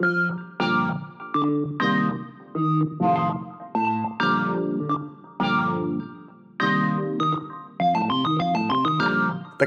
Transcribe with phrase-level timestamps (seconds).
[0.00, 0.08] Так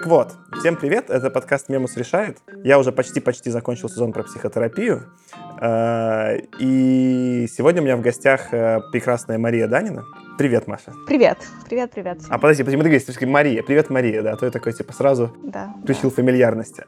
[0.07, 2.39] вот, всем привет, это подкаст «Мемус решает».
[2.63, 5.03] Я уже почти-почти закончил сезон про психотерапию.
[5.61, 10.03] Э, и сегодня у меня в гостях э, прекрасная Мария Данина.
[10.39, 10.93] Привет, Маша.
[11.05, 11.37] Привет,
[11.69, 12.21] привет, привет.
[12.29, 13.61] А подожди, подожди, мы договорились, ты Мария.
[13.61, 16.15] Привет, Мария, да, а то я такой, типа, сразу да, включил да.
[16.15, 16.79] фамильярность.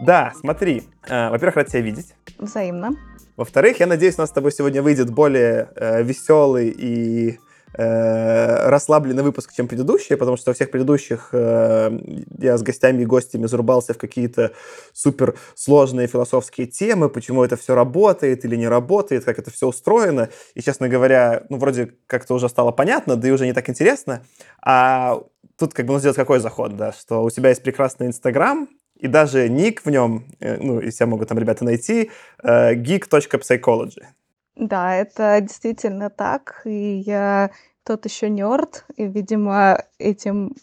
[0.00, 2.14] Э, да, смотри, во-первых, рад тебя видеть.
[2.38, 2.90] Взаимно.
[3.36, 5.70] Во-вторых, я надеюсь, у нас с тобой сегодня выйдет более
[6.02, 7.38] веселый и
[7.72, 11.98] Э, расслабленный выпуск, чем предыдущие, потому что во всех предыдущих э,
[12.38, 14.52] я с гостями и гостями зарубался в какие-то
[14.92, 20.30] супер сложные философские темы, почему это все работает или не работает, как это все устроено.
[20.54, 24.24] И, честно говоря, ну, вроде как-то уже стало понятно, да и уже не так интересно.
[24.60, 25.22] А
[25.56, 28.68] тут как бы нужно сделать какой заход, да, что у тебя есть прекрасный Инстаграм,
[29.00, 32.10] и даже ник в нем, э, ну, и все могут там ребята найти,
[32.42, 34.04] э, geek.psychology.
[34.56, 36.62] Да, это действительно так.
[36.64, 37.50] И я
[37.84, 40.54] тот еще нерд, и, видимо, этим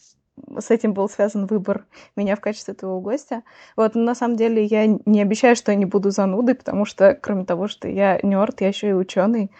[0.59, 3.41] с этим был связан выбор меня в качестве твоего гостя.
[3.75, 7.17] Вот, но на самом деле я не обещаю, что я не буду занудой, потому что,
[7.19, 9.51] кроме того, что я нерд, я еще и ученый.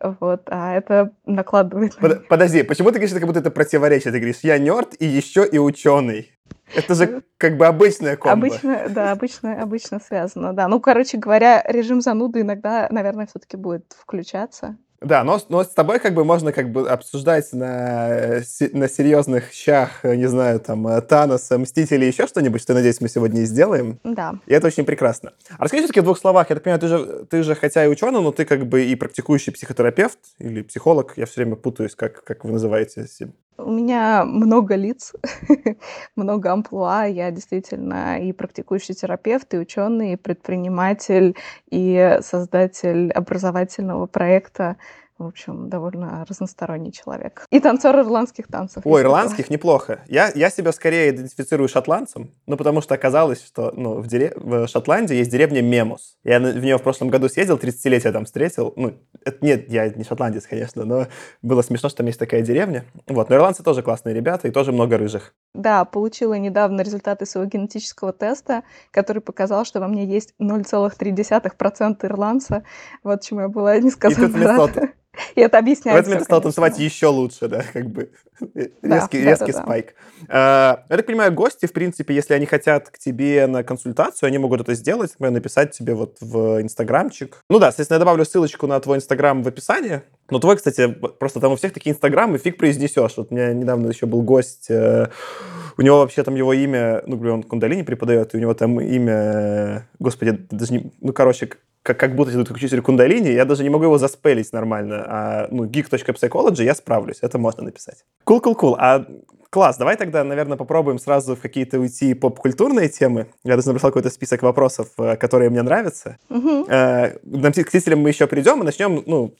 [0.00, 1.96] Вот, а это накладывает...
[1.96, 4.12] Под, подожди, почему ты говоришь, как будто это противоречие?
[4.12, 6.33] Ты говоришь, я нерд и еще и ученый.
[6.74, 8.46] Это же как бы обычная комбо.
[8.46, 10.68] Обычно, да, обычно, обычно связано, да.
[10.68, 14.76] Ну, короче говоря, режим зануды иногда, наверное, все-таки будет включаться.
[15.04, 19.52] Да, но, но с тобой как бы можно как бы обсуждать на, э, на серьезных
[19.52, 24.00] щах, не знаю, там, э, Таноса, Мстители, еще что-нибудь, что, надеюсь, мы сегодня и сделаем.
[24.02, 24.36] Да.
[24.46, 25.32] И это очень прекрасно.
[25.58, 26.48] А расскажи все-таки в двух словах.
[26.48, 28.94] Я так понимаю, ты же, ты же хотя и ученый, но ты как бы и
[28.94, 31.12] практикующий психотерапевт или психолог.
[31.16, 33.06] Я все время путаюсь, как, как вы называете
[33.56, 35.12] у меня много лиц,
[36.16, 37.04] много амплуа.
[37.06, 41.36] Я действительно и практикующий терапевт, и ученый, и предприниматель,
[41.70, 44.76] и создатель образовательного проекта
[45.18, 47.46] в общем, довольно разносторонний человек.
[47.50, 48.82] И танцор ирландских танцев.
[48.84, 50.00] Ой, ирландских неплохо.
[50.08, 54.32] Я, я себя скорее идентифицирую шотландцем, ну, потому что оказалось, что ну, в, дерев...
[54.36, 56.16] в Шотландии есть деревня Мемус.
[56.24, 58.72] Я в нее в прошлом году съездил, 30-летие там встретил.
[58.76, 58.94] Ну,
[59.24, 61.06] это, нет, я не шотландец, конечно, но
[61.42, 62.84] было смешно, что там есть такая деревня.
[63.06, 65.32] Вот, но ирландцы тоже классные ребята и тоже много рыжих.
[65.54, 72.64] Да, получила недавно результаты своего генетического теста, который показал, что во мне есть 0,3% ирландца.
[73.04, 74.80] Вот чему я была несказанно рада.
[74.80, 75.03] И
[75.34, 75.98] это объясняет.
[75.98, 78.10] В этом это стало танцевать еще лучше, да, как бы.
[78.54, 79.94] Резкий, да, резкий да, спайк.
[80.28, 80.84] Да.
[80.88, 84.60] Я так понимаю, гости, в принципе, если они хотят к тебе на консультацию, они могут
[84.60, 87.44] это сделать, например, написать тебе вот в Инстаграмчик.
[87.48, 90.02] Ну да, соответственно, я добавлю ссылочку на твой Инстаграм в описании.
[90.30, 93.16] Но твой, кстати, просто там у всех такие Инстаграмы, фиг произнесешь.
[93.16, 95.08] Вот у меня недавно еще был гость, э,
[95.76, 99.88] у него вообще там его имя, ну, он кундалини преподает, и у него там имя,
[99.98, 101.50] господи, даже не, ну, короче,
[101.84, 105.04] как, как будто идут как учитель кундалини, я даже не могу его заспелить нормально.
[105.06, 108.04] А, ну, geek.psychology я справлюсь, это можно написать.
[108.24, 108.76] Кул, кул, кул.
[108.80, 109.06] А
[109.54, 113.28] класс, давай тогда, наверное, попробуем сразу в какие-то уйти поп-культурные темы.
[113.44, 116.18] Я даже набрал какой-то список вопросов, э, которые мне нравятся.
[116.28, 116.64] Угу.
[116.66, 119.36] К стилям мы еще придем и начнем, ну,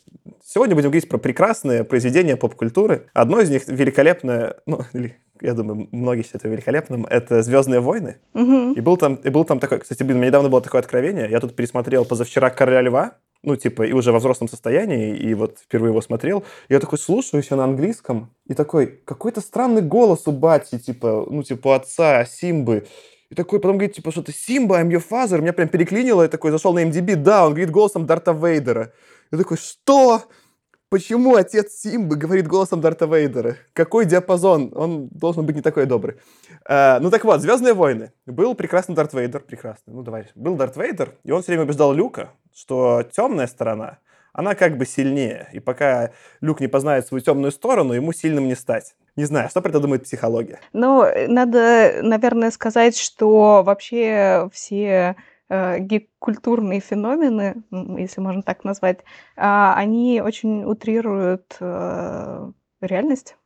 [0.47, 3.09] сегодня будем говорить про прекрасные произведения поп-культуры.
[3.13, 4.83] Одно из них великолепное, ну,
[5.41, 8.19] я думаю, многие считают великолепным, это «Звездные войны».
[8.35, 8.75] Угу.
[8.75, 11.29] И, был там, и был там такой, кстати, блин, у меня недавно было такое откровение,
[11.29, 13.15] я тут пересмотрел позавчера «Короля льва»,
[13.45, 16.45] ну, типа, и уже во взрослом состоянии, и вот впервые его смотрел.
[16.69, 21.43] Я такой слушаю еще на английском, и такой, какой-то странный голос у бати, типа, ну,
[21.43, 22.87] типа, отца, Симбы.
[23.31, 25.41] И такой потом говорит, типа, что-то Симба, I'm your father.
[25.41, 28.93] Меня прям переклинило, я такой зашел на MDB, да, он говорит голосом Дарта Вейдера.
[29.31, 30.23] Я такой, что?
[30.89, 33.57] Почему отец Симбы говорит голосом Дарта Вейдера?
[33.73, 34.71] Какой диапазон?
[34.77, 36.17] Он должен быть не такой добрый.
[36.65, 38.13] А, ну так вот, «Звездные войны».
[38.27, 40.29] Был прекрасный Дарт Вейдер, прекрасный, ну давай.
[40.37, 43.99] Был Дарт Вейдер, и он все время убеждал Люка, что темная сторона,
[44.33, 45.49] она как бы сильнее.
[45.53, 46.11] И пока
[46.41, 48.97] Люк не познает свою темную сторону, ему сильным не стать.
[49.17, 50.59] Не знаю, что про это думает психология?
[50.73, 55.15] Ну, надо, наверное, сказать, что вообще все
[55.49, 59.03] э, гик-культурные феномены, если можно так назвать, э,
[59.37, 63.37] они очень утрируют э, реальность.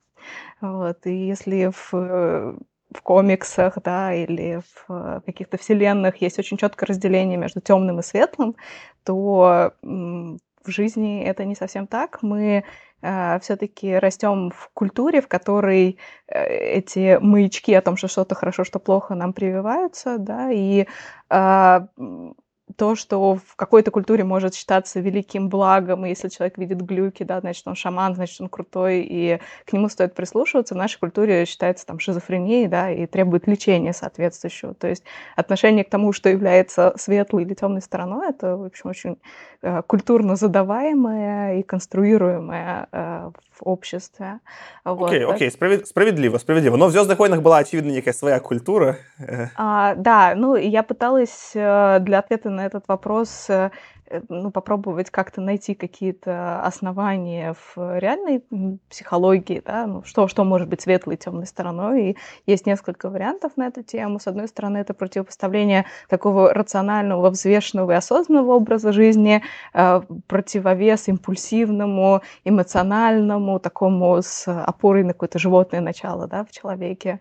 [0.63, 1.07] Вот.
[1.07, 2.59] И если в,
[2.93, 8.57] в комиксах, да, или в каких-то вселенных есть очень четкое разделение между темным и светлым,
[9.05, 9.73] то
[10.69, 12.23] в жизни это не совсем так.
[12.23, 12.65] Мы
[13.03, 18.65] э, все-таки растем в культуре, в которой э, эти маячки о том, что что-то хорошо,
[18.65, 20.87] что плохо, нам прививаются, да, и
[21.31, 21.81] э,
[22.79, 27.41] то, что в какой-то культуре может считаться великим благом, и если человек видит глюки, да,
[27.41, 31.85] значит, он шаман, значит, он крутой, и к нему стоит прислушиваться, в нашей культуре считается
[31.85, 34.75] там шизофренией, да, и требует лечения соответствующего.
[34.75, 35.03] То есть
[35.35, 39.19] отношение к тому, что является светлой или темной стороной, это, в общем, очень
[39.87, 44.41] культурно задаваемое и конструируемое э, в обществе.
[44.85, 45.35] Окей, вот.
[45.35, 46.77] окей, справед, справедливо, справедливо.
[46.77, 48.99] Но в «Звездных войнах» была, очевидно, некая своя культура.
[49.57, 53.71] А, да, ну, я пыталась э, для ответа на этот вопрос э, Э,
[54.29, 58.45] ну, попробовать как-то найти какие-то основания в реальной
[58.89, 62.11] психологии, да, ну, что, что может быть светлой и темной стороной.
[62.11, 62.17] И
[62.47, 64.19] есть несколько вариантов на эту тему.
[64.19, 69.43] С одной стороны, это противопоставление такого рационального, взвешенного и осознанного образа жизни,
[69.75, 77.21] э, противовес импульсивному, эмоциональному, такому с опорой на какое-то животное начало да, в человеке.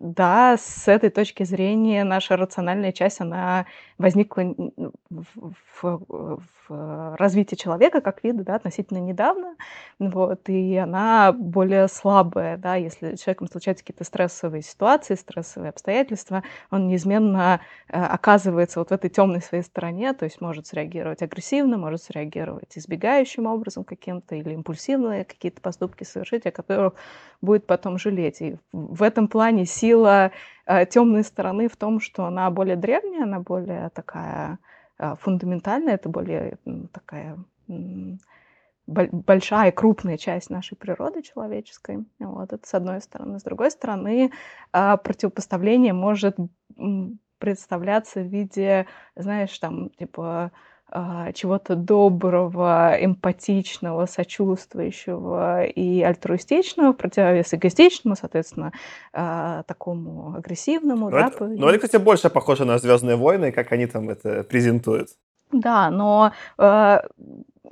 [0.00, 3.66] Да, с этой точки зрения наша рациональная часть, она
[3.98, 4.54] возникла
[5.10, 5.26] в,
[6.08, 9.56] в, в развитии человека как вида да, относительно недавно,
[9.98, 16.42] вот, и она более слабая, да, если с человеком случаются какие-то стрессовые ситуации, стрессовые обстоятельства,
[16.70, 21.76] он неизменно э, оказывается вот в этой темной своей стороне, то есть может среагировать агрессивно,
[21.76, 26.94] может среагировать избегающим образом каким-то или импульсивные какие-то поступки совершить, о которых
[27.42, 28.40] будет потом жалеть.
[28.40, 30.30] И в этом плане сила
[30.66, 34.58] э, темной стороны в том, что она более древняя, она более такая
[35.00, 36.58] э, фундаментальная, это более
[36.92, 37.38] такая
[38.86, 42.04] большая, крупная часть нашей природы человеческой.
[42.18, 43.38] Вот, это с одной стороны.
[43.38, 44.32] С другой стороны,
[44.72, 46.36] э, противопоставление может
[47.38, 48.86] представляться в виде,
[49.16, 50.50] знаешь, там, типа, а,
[51.34, 58.72] чего-то доброго, эмпатичного, сочувствующего и альтруистичного, в противовес эгоистичному, соответственно,
[59.12, 61.10] а, такому агрессивному.
[61.10, 64.42] Но, да, это, но это, кстати, больше похоже на Звездные войны, как они там это
[64.42, 65.10] презентуют.
[65.52, 67.00] Да, но э,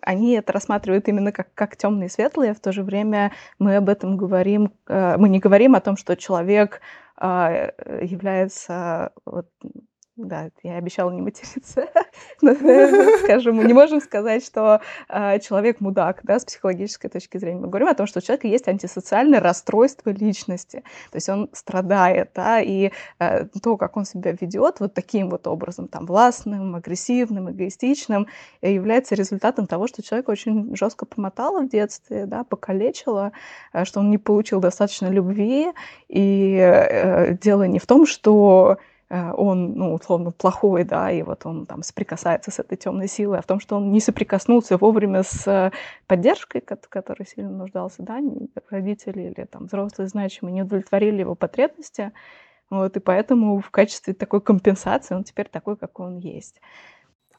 [0.02, 3.88] они это рассматривают именно как, как темные и светлые, в то же время мы об
[3.88, 6.80] этом говорим, э, мы не говорим о том, что человек
[7.20, 9.48] является вот,
[10.18, 11.88] да, я обещала не материться,
[12.42, 12.54] но,
[13.22, 17.60] скажем, мы не можем сказать, что э, человек мудак, да, с психологической точки зрения.
[17.60, 22.32] Мы говорим о том, что у человека есть антисоциальное расстройство личности, то есть он страдает,
[22.34, 27.50] да, и э, то, как он себя ведет вот таким вот образом, там, властным, агрессивным,
[27.50, 28.26] эгоистичным,
[28.60, 33.30] э, является результатом того, что человек очень жестко помотало в детстве, да, покалечило,
[33.72, 35.68] э, что он не получил достаточно любви,
[36.08, 38.78] и э, дело не в том, что
[39.10, 43.42] он, ну, условно, плохой, да, и вот он там соприкасается с этой темной силой, а
[43.42, 45.72] в том, что он не соприкоснулся вовремя с
[46.06, 48.20] поддержкой, которой сильно нуждался, да,
[48.70, 52.12] родители или там взрослые значимые не удовлетворили его потребности,
[52.68, 56.60] вот, и поэтому в качестве такой компенсации он теперь такой, какой он есть.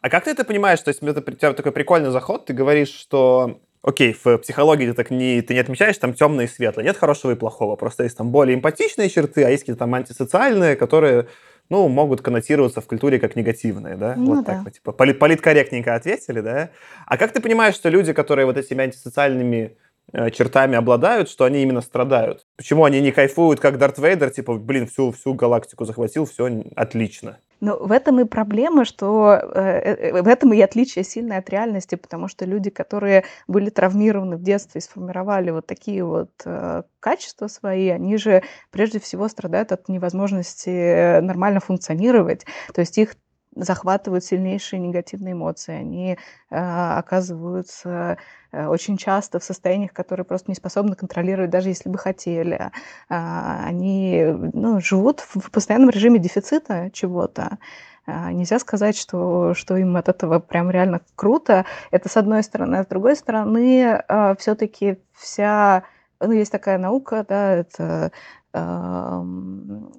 [0.01, 0.81] А как ты это понимаешь?
[0.81, 5.09] То есть у тебя такой прикольный заход, ты говоришь, что Окей, в психологии ты так
[5.09, 6.83] не, ты не отмечаешь там темное и светлое.
[6.83, 7.77] Нет хорошего и плохого.
[7.77, 11.27] Просто есть там более эмпатичные черты, а есть какие-то там антисоциальные, которые
[11.69, 14.15] ну, могут коннотироваться в культуре как негативные, да?
[14.17, 14.53] Ну, вот да.
[14.53, 16.71] так вот, типа, полит политкорректненько ответили, да?
[17.05, 19.77] А как ты понимаешь, что люди, которые вот этими антисоциальными
[20.11, 22.45] э, чертами обладают, что они именно страдают?
[22.57, 27.37] Почему они не кайфуют, как Дарт Вейдер, типа, блин, всю, всю галактику захватил, все отлично?
[27.61, 31.95] Ну, в этом и проблема, что э, э, в этом и отличие сильное от реальности,
[31.95, 37.47] потому что люди, которые были травмированы в детстве и сформировали вот такие вот э, качества
[37.47, 42.45] свои, они же прежде всего страдают от невозможности нормально функционировать.
[42.73, 43.15] То есть их
[43.55, 45.73] захватывают сильнейшие негативные эмоции.
[45.73, 46.17] Они
[46.49, 48.17] э, оказываются
[48.51, 52.71] э, очень часто в состояниях, которые просто не способны контролировать, даже если бы хотели.
[53.09, 57.57] Э, они ну, живут в постоянном режиме дефицита чего-то.
[58.05, 61.65] Э, нельзя сказать, что, что им от этого прям реально круто.
[61.91, 62.77] Это с одной стороны.
[62.77, 65.83] А с другой стороны, э, все-таки вся...
[66.19, 68.11] Ну, есть такая наука, да, это
[68.53, 68.59] э,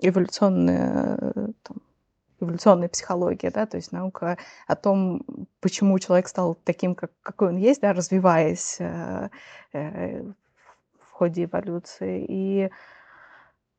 [0.02, 1.16] эволюционная
[1.62, 1.78] там,
[2.40, 5.22] эволюционная психология, да, то есть наука о том,
[5.60, 9.28] почему человек стал таким, как, какой он есть, да, развиваясь э,
[9.72, 12.24] э, в ходе эволюции.
[12.28, 12.70] И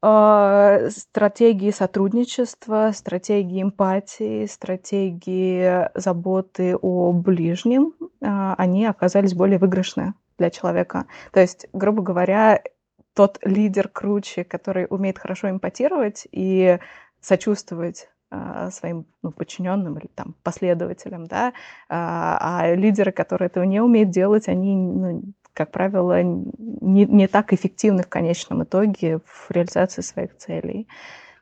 [0.01, 10.49] э, стратегии сотрудничества, стратегии эмпатии, стратегии заботы о ближнем, э, они оказались более выигрышны для
[10.49, 11.05] человека.
[11.31, 12.61] То есть, грубо говоря,
[13.13, 16.79] тот лидер круче, который умеет хорошо эмпатировать и
[17.19, 18.09] сочувствовать
[18.71, 21.53] своим ну, подчиненным или там последователям, да,
[21.89, 25.23] а, а лидеры, которые этого не умеют делать, они, ну,
[25.53, 30.87] как правило, не, не так эффективны в конечном итоге в реализации своих целей.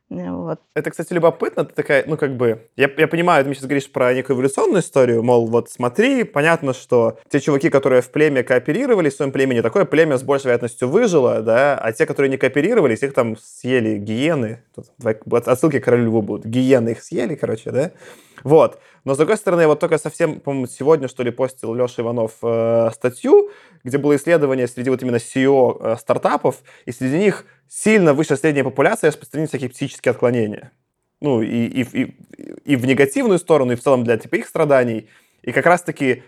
[0.10, 0.60] Э, вот.
[0.74, 1.66] Это, кстати, любопытно.
[1.66, 2.68] Ты такая, ну, как бы...
[2.76, 7.20] Я, я понимаю, ты сейчас говоришь про некую эволюционную историю, мол, вот смотри, понятно, что
[7.30, 11.42] те чуваки, которые в племя кооперировались, в своем племени, такое племя с большей вероятностью выжило,
[11.42, 14.64] да, а те, которые не кооперировались, их там съели гиены.
[14.76, 14.88] Тут
[15.48, 16.46] отсылки к королю будут.
[16.46, 17.92] Гиены их съели, короче, да?
[18.44, 18.80] Вот.
[19.10, 22.92] Но, с другой стороны, вот только совсем, по-моему, сегодня, что ли, постил Леша Иванов э,
[22.94, 23.50] статью,
[23.84, 28.62] где было исследование среди вот именно CEO э, стартапов, и среди них сильно выше средней
[28.62, 30.74] популяции распространены всякие психические отклонения.
[31.22, 32.16] Ну, и, и, и,
[32.66, 35.10] и в негативную сторону, и в целом для типа их страданий.
[35.42, 36.24] И как раз-таки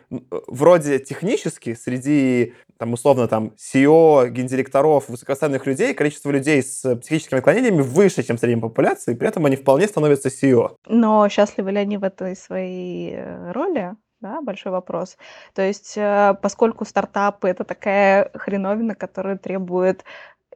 [0.48, 7.82] вроде технически среди, там, условно, там, CEO, гендиректоров, высокоставленных людей, количество людей с психическими отклонениями
[7.82, 10.76] выше, чем в средней популяции, при этом они вполне становятся CEO.
[10.88, 13.96] Но счастливы ли они в этой своей э, роли?
[14.22, 15.18] Да, большой вопрос.
[15.56, 20.06] То есть, э, поскольку стартапы это такая хреновина, которая требует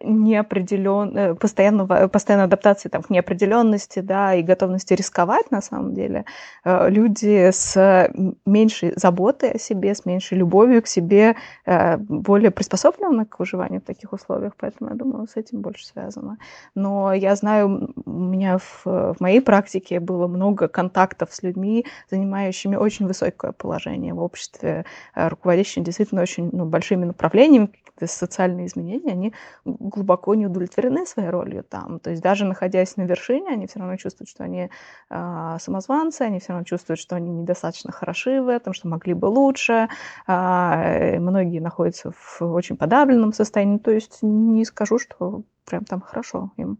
[0.02, 1.18] неопределен...
[1.18, 6.26] Э, постоянного, постоянной адаптации там, к неопределенности, да, и готовности рисковать, на самом деле,
[6.64, 8.10] э, люди с
[8.46, 11.36] меньшей заботой о себе, с меньшей любовью к себе
[11.66, 16.38] э, более приспособлены к выживанию в таких условиях, поэтому, я думаю, с этим больше связано.
[16.76, 22.76] Но я знаю, у меня в, в моей практике было много контактов с людьми, занимающими
[22.76, 24.86] очень высокое положение в обществе,
[25.16, 27.70] руководящими действительно очень ну, большими направлениями,
[28.04, 29.34] социальные изменения, они
[29.90, 32.00] глубоко не удовлетворены своей ролью там.
[32.00, 34.70] То есть даже находясь на вершине, они все равно чувствуют, что они
[35.10, 39.28] э, самозванцы, они все равно чувствуют, что они недостаточно хороши в этом, что могли бы
[39.28, 39.88] лучше.
[40.28, 43.78] Э, многие находятся в очень подавленном состоянии.
[43.78, 46.78] То есть не скажу, что прям там хорошо им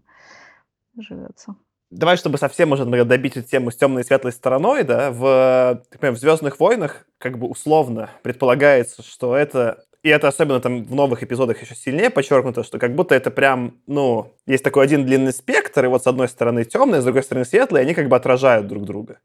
[0.98, 1.56] живется.
[1.92, 6.16] Давай, чтобы совсем, может, добить эту тему с темной и светлой стороной, да, в, в
[6.18, 11.64] «Звездных войнах» как бы условно предполагается, что это и это особенно там в новых эпизодах
[11.64, 15.88] еще сильнее подчеркнуто, что как будто это прям, ну, есть такой один длинный спектр, и
[15.88, 18.86] вот с одной стороны темный, с другой стороны светлый, и они как бы отражают друг
[18.86, 19.18] друга.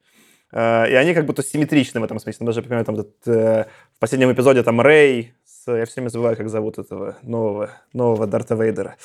[0.53, 2.47] Э, и они как будто симметричны в этом смысле.
[2.47, 6.39] Даже, например, там этот, э, в последнем эпизоде там Рэй, с, я все время забываю,
[6.39, 8.97] как зовут этого нового, нового Дарта Вейдера.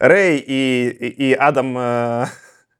[0.00, 2.26] Рэй и, и, и Адам, э,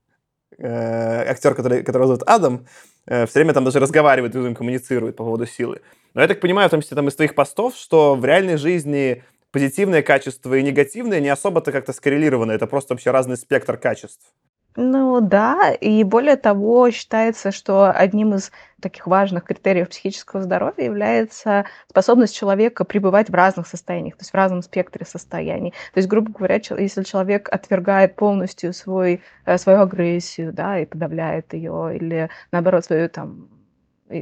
[0.59, 2.67] э, актер, который, которого зовут Адам,
[3.11, 5.83] э, все время там даже разговаривают, и коммуницируют по поводу силы.
[6.15, 9.23] Но я так понимаю, в том числе там из твоих постов, что в реальной жизни
[9.51, 12.53] позитивные качества и негативные не особо-то как-то скоррелированы.
[12.53, 14.33] Это просто вообще разный спектр качеств.
[14.77, 21.65] Ну да, и более того, считается, что одним из таких важных критериев психического здоровья является
[21.89, 25.73] способность человека пребывать в разных состояниях, то есть в разном спектре состояний.
[25.93, 31.53] То есть, грубо говоря, если человек отвергает полностью свой, э, свою агрессию, да, и подавляет
[31.53, 33.49] ее, или наоборот свою там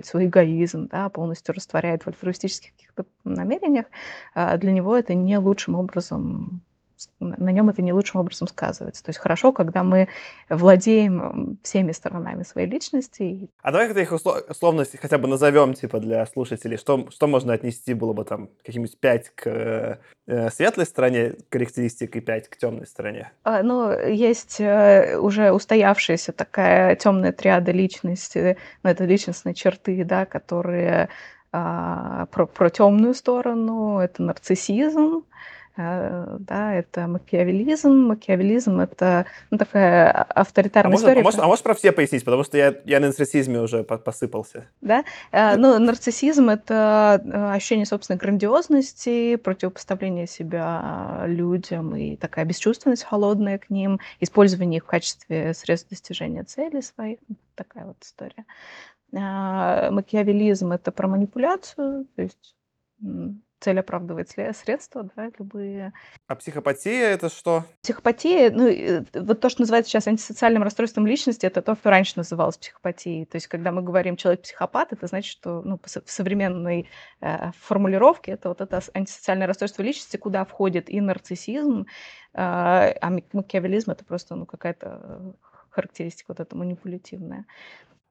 [0.04, 3.86] свой эгоизм, да, полностью растворяет в альтруистических каких-то намерениях,
[4.34, 6.62] а, для него это не лучшим образом
[7.20, 9.04] на нем это не лучшим образом сказывается.
[9.04, 10.08] То есть хорошо, когда мы
[10.48, 13.48] владеем всеми сторонами своей личности.
[13.62, 16.76] А давай как-то их условно хотя бы назовем, типа, для слушателей.
[16.76, 22.20] Что, что можно отнести было бы там каким-нибудь 5 к э, светлой стороне характеристик и
[22.20, 23.32] 5 к темной стороне?
[23.44, 30.26] А, ну, есть э, уже устоявшаяся такая темная триада личности, ну, это личностные черты, да,
[30.26, 31.08] которые
[31.50, 35.24] а, про, про темную сторону, это нарциссизм, Э,
[35.78, 37.90] да, это макиавелизм.
[37.90, 41.22] Макиавелизм— это ну, такая авторитарная а история.
[41.22, 42.24] Можно, а, можешь, а можешь про все пояснить?
[42.24, 44.66] Потому что я, я на нарциссизме уже посыпался.
[44.80, 45.04] Да?
[45.30, 53.58] Э, ну, нарциссизм— это э, ощущение собственной грандиозности, противопоставление себя людям и такая бесчувственность холодная
[53.58, 57.20] к ним, использование их в качестве средств достижения целей своих.
[57.54, 58.44] Такая вот история.
[59.12, 62.56] Макиавелизм— это про манипуляцию, то есть
[63.60, 65.92] цель оправдывает средства, да, любые.
[66.26, 67.64] А психопатия это что?
[67.82, 72.14] Психопатия, ну, э, вот то, что называется сейчас антисоциальным расстройством личности, это то, что раньше
[72.16, 73.26] называлось психопатией.
[73.26, 76.88] То есть, когда мы говорим человек-психопат, это значит, что ну, в современной
[77.20, 81.86] э, формулировке это вот это антисоциальное расстройство личности, куда входит и нарциссизм, э,
[82.34, 85.34] а макиавелизм это просто ну, какая-то
[85.70, 87.44] характеристика вот эта манипулятивная.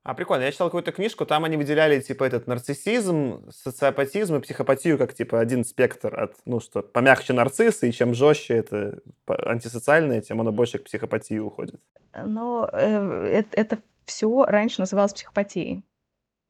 [0.07, 0.43] А, прикольно.
[0.43, 5.41] Я читал какую-то книжку, там они выделяли, типа, этот нарциссизм, социопатизм и психопатию как, типа,
[5.41, 10.77] один спектр от, ну, что помягче нарциссы, и чем жестче это антисоциальное, тем оно больше
[10.77, 11.81] к психопатии уходит.
[12.15, 15.83] Но э, это, это все раньше называлось психопатией.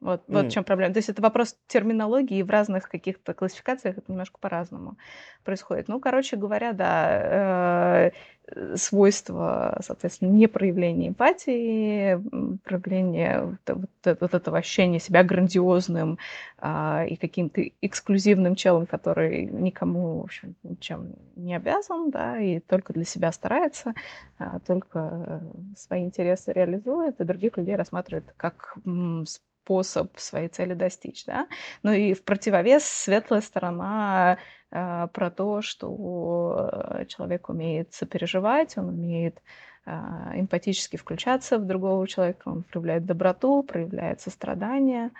[0.00, 0.94] Вот, вот в чем проблема.
[0.94, 4.96] То есть это вопрос терминологии, в разных каких-то классификациях это немножко по-разному
[5.44, 5.88] происходит.
[5.88, 8.10] Ну, короче говоря, да,
[8.52, 15.22] э, свойство, соответственно, непроявления эмпатии, м, проявление вот, э- вот э- вот этого ощущения себя
[15.24, 16.18] грандиозным
[16.58, 22.92] а, и каким-то эксклюзивным челом, который никому, в общем, ничем не обязан, да, и только
[22.92, 23.94] для себя старается,
[24.38, 29.24] а, только э, свои интересы реализует, и других людей рассматривает как м,
[29.68, 31.46] способ своей цели достичь, да.
[31.82, 34.38] Ну и в противовес светлая сторона
[34.70, 39.42] а, про то, что э, человек умеет сопереживать, он умеет
[39.84, 45.10] а, эмпатически включаться в другого человека, он проявляет доброту, проявляет сострадание.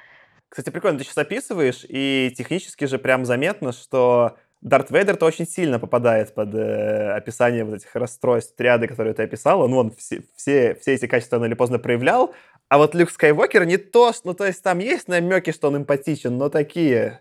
[0.48, 5.78] Кстати, прикольно, ты сейчас описываешь, и технически же прям заметно, что Дарт Вейдер-то очень сильно
[5.78, 9.68] попадает под э, описание вот этих расстройств, триады, которые ты описала.
[9.68, 12.34] Ну, он все, все, все эти качества рано или поздно проявлял.
[12.68, 16.36] А вот Люк Скайуокер не то, ну, то есть там есть намеки, что он эмпатичен,
[16.36, 17.20] но такие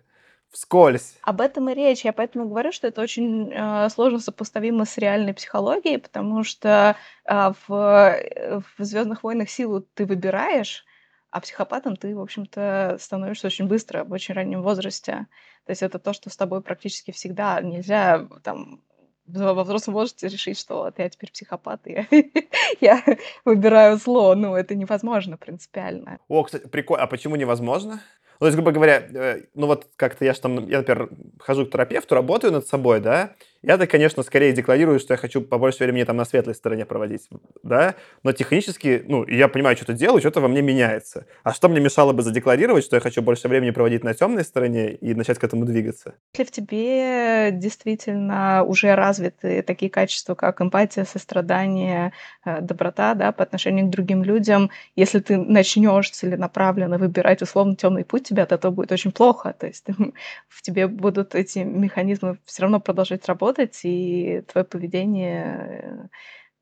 [0.51, 1.17] вскользь.
[1.21, 2.03] Об этом и речь.
[2.03, 7.53] Я поэтому говорю, что это очень э, сложно сопоставимо с реальной психологией, потому что а,
[7.67, 10.85] в, э, в Звездных войнах силу ты выбираешь,
[11.31, 15.27] а психопатом ты, в общем-то, становишься очень быстро, в очень раннем возрасте.
[15.65, 17.61] То есть это то, что с тобой практически всегда.
[17.61, 18.81] Нельзя там
[19.27, 22.05] во взрослом возрасте решить, что вот я теперь психопат, и
[22.81, 23.03] я,
[23.45, 24.35] выбираю зло.
[24.35, 26.19] Ну, это невозможно принципиально.
[26.27, 27.03] О, кстати, прикольно.
[27.03, 28.01] А почему невозможно?
[28.39, 31.65] Ну, то есть, грубо говоря, э, ну вот как-то я же там, я, например, хожу
[31.65, 36.03] к терапевту, работаю над собой, да, я-то, конечно, скорее декларирую, что я хочу побольше времени
[36.03, 37.27] там на светлой стороне проводить,
[37.63, 41.25] да, но технически, ну, я понимаю, что-то делаю, что-то во мне меняется.
[41.43, 44.93] А что мне мешало бы задекларировать, что я хочу больше времени проводить на темной стороне
[44.93, 46.15] и начать к этому двигаться?
[46.33, 52.13] Если в тебе действительно уже развиты такие качества, как эмпатия, сострадание,
[52.45, 58.05] э, доброта, да, по отношению к другим людям, если ты начнешь целенаправленно выбирать условно темный
[58.05, 59.53] путь, тебе от этого будет очень плохо.
[59.57, 59.85] То есть
[60.47, 63.46] в тебе будут эти механизмы все равно продолжать работать,
[63.83, 66.09] и твое поведение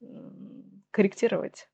[0.01, 0.05] э,
[0.91, 1.67] корректировать.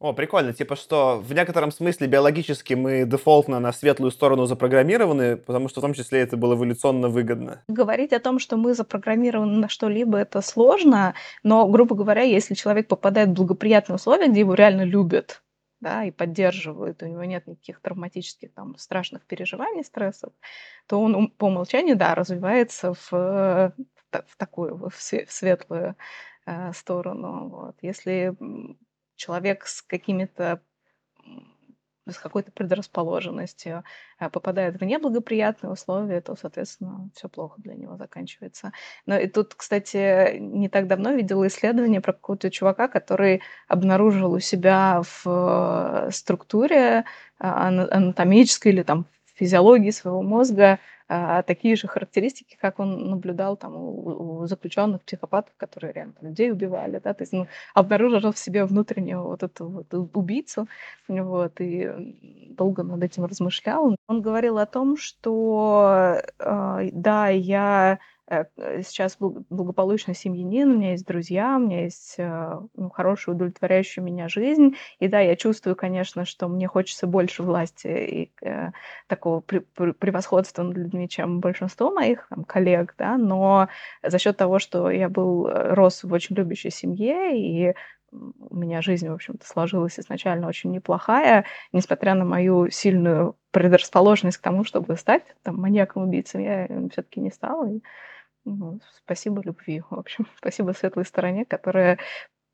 [0.00, 5.68] О, прикольно, типа что в некотором смысле биологически мы дефолтно на светлую сторону запрограммированы, потому
[5.68, 7.62] что в том числе это было эволюционно выгодно.
[7.68, 12.88] Говорить о том, что мы запрограммированы на что-либо, это сложно, но, грубо говоря, если человек
[12.88, 15.42] попадает в благоприятные условия, где его реально любят,
[15.80, 20.32] да, и поддерживают, у него нет никаких травматических там страшных переживаний, стрессов,
[20.86, 23.70] то он по умолчанию, да, развивается в, э,
[24.14, 25.96] в та- в такую, в све- в светлую
[26.46, 27.48] э, сторону.
[27.48, 27.76] Вот.
[27.82, 28.36] Если
[29.16, 30.60] человек с какими-то
[32.06, 33.82] с какой-то предрасположенностью
[34.20, 38.72] э, попадает в неблагоприятные условия, то, соответственно, все плохо для него заканчивается.
[39.06, 44.40] Но и тут, кстати, не так давно видела исследование про какого-то чувака, который обнаружил у
[44.40, 47.04] себя в э, структуре
[47.38, 53.76] а, ана- анатомической или там физиологии своего мозга такие же характеристики, как он наблюдал там
[53.76, 58.64] у, у заключенных психопатов, которые реально людей убивали, да, то есть ну, обнаружил в себе
[58.64, 60.66] внутреннего вот эту вот убийцу,
[61.08, 61.90] вот, и
[62.50, 63.96] долго над этим размышлял.
[64.06, 71.06] Он говорил о том, что э, да, я сейчас благ- благополучный семьянин, у меня есть
[71.06, 76.24] друзья, у меня есть э, ну, хорошая, удовлетворяющая меня жизнь, и да, я чувствую, конечно,
[76.24, 78.70] что мне хочется больше власти и э,
[79.08, 83.68] такого пре- пре- превосходства над людьми, чем большинство моих там, коллег, да, но
[84.02, 87.74] за счет того, что я был, э, рос в очень любящей семье, и
[88.14, 94.42] у меня жизнь, в общем-то, сложилась изначально очень неплохая, несмотря на мою сильную предрасположенность к
[94.42, 97.68] тому, чтобы стать там, маньяком-убийцем, я все-таки не стала.
[97.68, 97.82] И,
[98.44, 101.98] ну, спасибо любви, в общем, спасибо светлой стороне, которая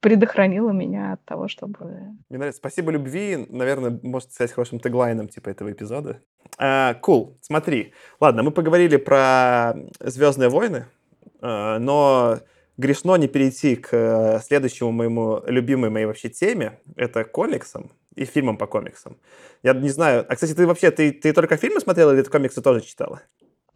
[0.01, 1.85] предохранила меня от того, чтобы...
[2.29, 2.59] Мне нравится.
[2.59, 6.23] Спасибо любви, наверное, может стать хорошим теглайном типа этого эпизода.
[6.59, 7.93] А, Кул, смотри.
[8.19, 10.87] Ладно, мы поговорили про Звездные войны,
[11.43, 12.39] а, но
[12.79, 16.81] грешно не перейти к э, следующему моему любимой моей вообще теме.
[16.97, 19.19] Это комиксам и фильмам по комиксам.
[19.63, 20.25] Я не знаю.
[20.27, 23.21] А, кстати, ты вообще, ты, ты только фильмы смотрела или ты комиксы тоже читала?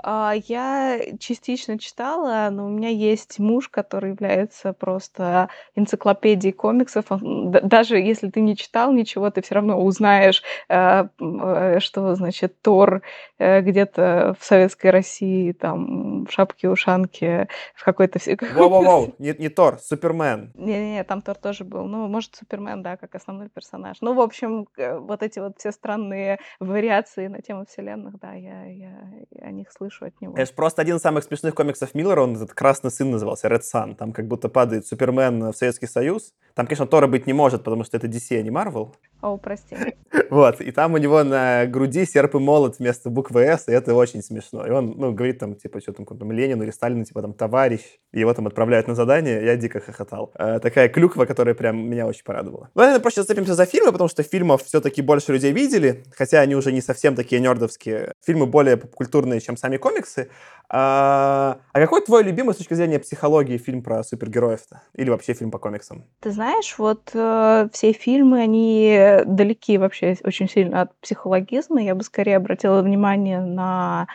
[0.03, 7.07] А, Я частично читала, но у меня есть муж, который является просто энциклопедией комиксов.
[7.11, 12.15] Он, д- Даже если ты не читал ничего, ты все равно узнаешь, э, э, что
[12.15, 13.03] значит Тор
[13.39, 18.19] э, где-то в Советской России, там в шапке-ушанке, в какой-то...
[18.19, 20.53] Воу-воу-воу, не, не Тор, Супермен.
[20.55, 21.85] Не-не, там Тор тоже был.
[21.85, 23.99] Ну, может, Супермен, да, как основной персонаж.
[24.03, 28.93] Ну, в общем, вот эти вот все странные вариации на тему вселенных, да, я, я,
[29.31, 30.35] я о них слышу от него.
[30.37, 33.63] Это ж просто один из самых смешных комиксов Миллера, он этот «Красный сын» назывался, Red
[33.63, 33.95] Sun.
[33.95, 36.33] Там как будто падает Супермен в Советский Союз.
[36.55, 38.95] Там, конечно, Тора быть не может, потому что это DC, а не Marvel.
[39.25, 39.75] О, прости.
[40.31, 43.95] Вот, и там у него на груди серп и молот вместо буквы «С», и это
[43.95, 44.67] очень смешно.
[44.67, 47.81] И он, ну, говорит там, типа, что там, там Ленин или Сталин, типа, там, товарищ,
[48.13, 50.33] и его там отправляют на задание, я дико хохотал.
[50.37, 52.71] Э, такая клюква, которая прям меня очень порадовала.
[52.75, 56.55] Ну, наверное, просто зацепимся за фильмы, потому что фильмов все-таки больше людей видели, хотя они
[56.55, 58.13] уже не совсем такие нердовские.
[58.25, 60.29] Фильмы более культурные, чем сами комиксы.
[60.69, 64.83] А, а какой твой любимый с точки зрения психологии фильм про супергероев-то?
[64.95, 66.05] Или вообще фильм по комиксам?
[66.21, 71.83] Ты знаешь, вот э, все фильмы, они далеки вообще очень сильно от психологизма.
[71.83, 74.09] Я бы скорее обратила внимание на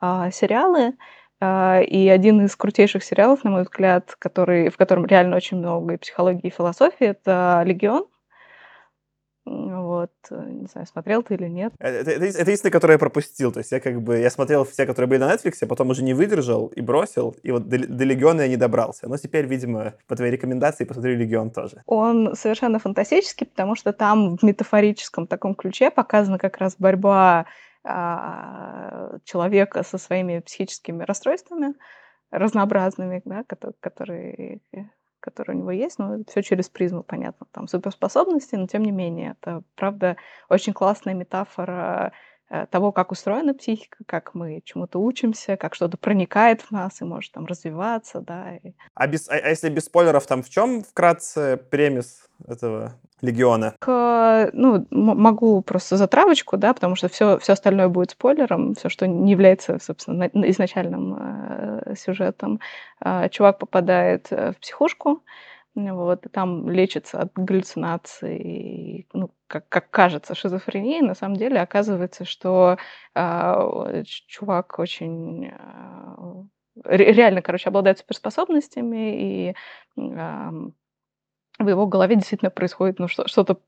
[0.00, 0.94] э, сериалы.
[1.40, 5.94] Э, и один из крутейших сериалов, на мой взгляд, который, в котором реально очень много
[5.94, 8.06] и психологии, и философии, это «Легион».
[9.46, 11.72] Вот, э, не знаю, смотрел ты или нет.
[11.78, 13.52] Э, это, это, это единственное, которое я пропустил.
[13.52, 16.02] То есть я как бы, я смотрел все, которые были на Netflix, а потом уже
[16.02, 17.36] не выдержал и бросил.
[17.44, 19.08] И вот до, до Легиона я не добрался.
[19.08, 21.82] Но теперь, видимо, по твоей рекомендации посмотрю Легион тоже.
[21.86, 27.46] Он совершенно фантастический, потому что там в метафорическом таком ключе показана как раз борьба
[27.84, 31.74] а, человека со своими психическими расстройствами
[32.32, 34.60] разнообразными, да, которые которые
[35.48, 39.62] у него есть, но все через призму, понятно, там суперспособности, но тем не менее, это,
[39.74, 40.16] правда,
[40.48, 42.12] очень классная метафора
[42.70, 47.32] того, как устроена психика, как мы чему-то учимся, как что-то проникает в нас и может
[47.32, 48.56] там развиваться, да.
[48.56, 48.72] И...
[48.94, 53.74] А, без, а, а если без спойлеров, там в чем вкратце премис этого Легиона?
[53.78, 59.06] К, ну, могу просто затравочку, да, потому что все, все остальное будет спойлером, все, что
[59.06, 62.60] не является, собственно, изначальным э, сюжетом.
[63.00, 65.22] Э, чувак попадает э, в психушку,
[65.76, 71.00] вот, и там лечится от галлюцинаций, ну, как, как кажется, шизофрении.
[71.00, 72.78] На самом деле оказывается, что
[73.14, 76.42] э, чувак очень э,
[76.84, 79.54] реально, короче, обладает суперспособностями и
[79.98, 80.50] э,
[81.58, 83.60] в его голове действительно происходит ну, что-то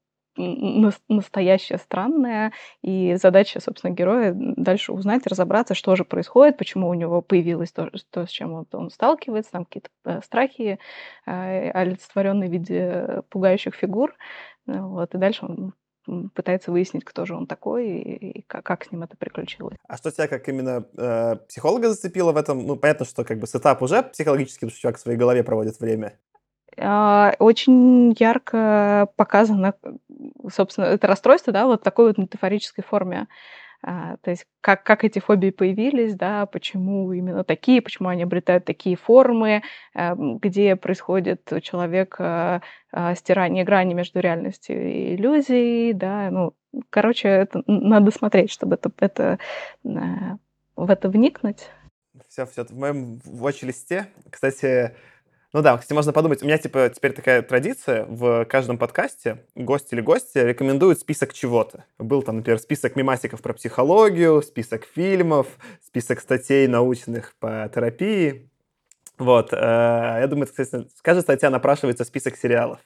[1.08, 7.20] настоящее, странное, и задача, собственно, героя дальше узнать, разобраться, что же происходит, почему у него
[7.22, 10.78] появилось то, то с чем он, он сталкивается, там какие-то э, страхи,
[11.26, 14.14] э, олицетворенные в виде пугающих фигур,
[14.66, 15.72] вот, и дальше он
[16.34, 19.76] пытается выяснить, кто же он такой и, и как, как с ним это приключилось.
[19.86, 22.66] А что тебя как именно э, психолога зацепило в этом?
[22.66, 25.78] Ну, понятно, что как бы сетап уже психологический, потому что человек в своей голове проводит
[25.80, 26.18] время.
[26.80, 29.74] А, очень ярко показано,
[30.52, 33.26] собственно, это расстройство, да, вот такой вот метафорической форме.
[33.80, 38.64] А, то есть как, как эти фобии появились, да, почему именно такие, почему они обретают
[38.64, 39.62] такие формы,
[39.94, 42.62] а, где происходит у человека
[43.16, 46.54] стирание грани между реальностью и иллюзией, да, ну,
[46.88, 49.38] короче, это надо смотреть, чтобы это, это
[49.84, 51.68] в это вникнуть.
[52.28, 54.06] Все, все, в моем watch-листе.
[54.30, 54.94] Кстати,
[55.54, 59.90] ну да, кстати, можно подумать, у меня типа теперь такая традиция, в каждом подкасте гость
[59.92, 61.86] или гости рекомендуют список чего-то.
[61.98, 65.46] Был там, например, список мемасиков про психологию, список фильмов,
[65.82, 68.50] список статей научных по терапии.
[69.16, 72.78] Вот, э, я думаю, кстати, с каждой статья напрашивается список сериалов.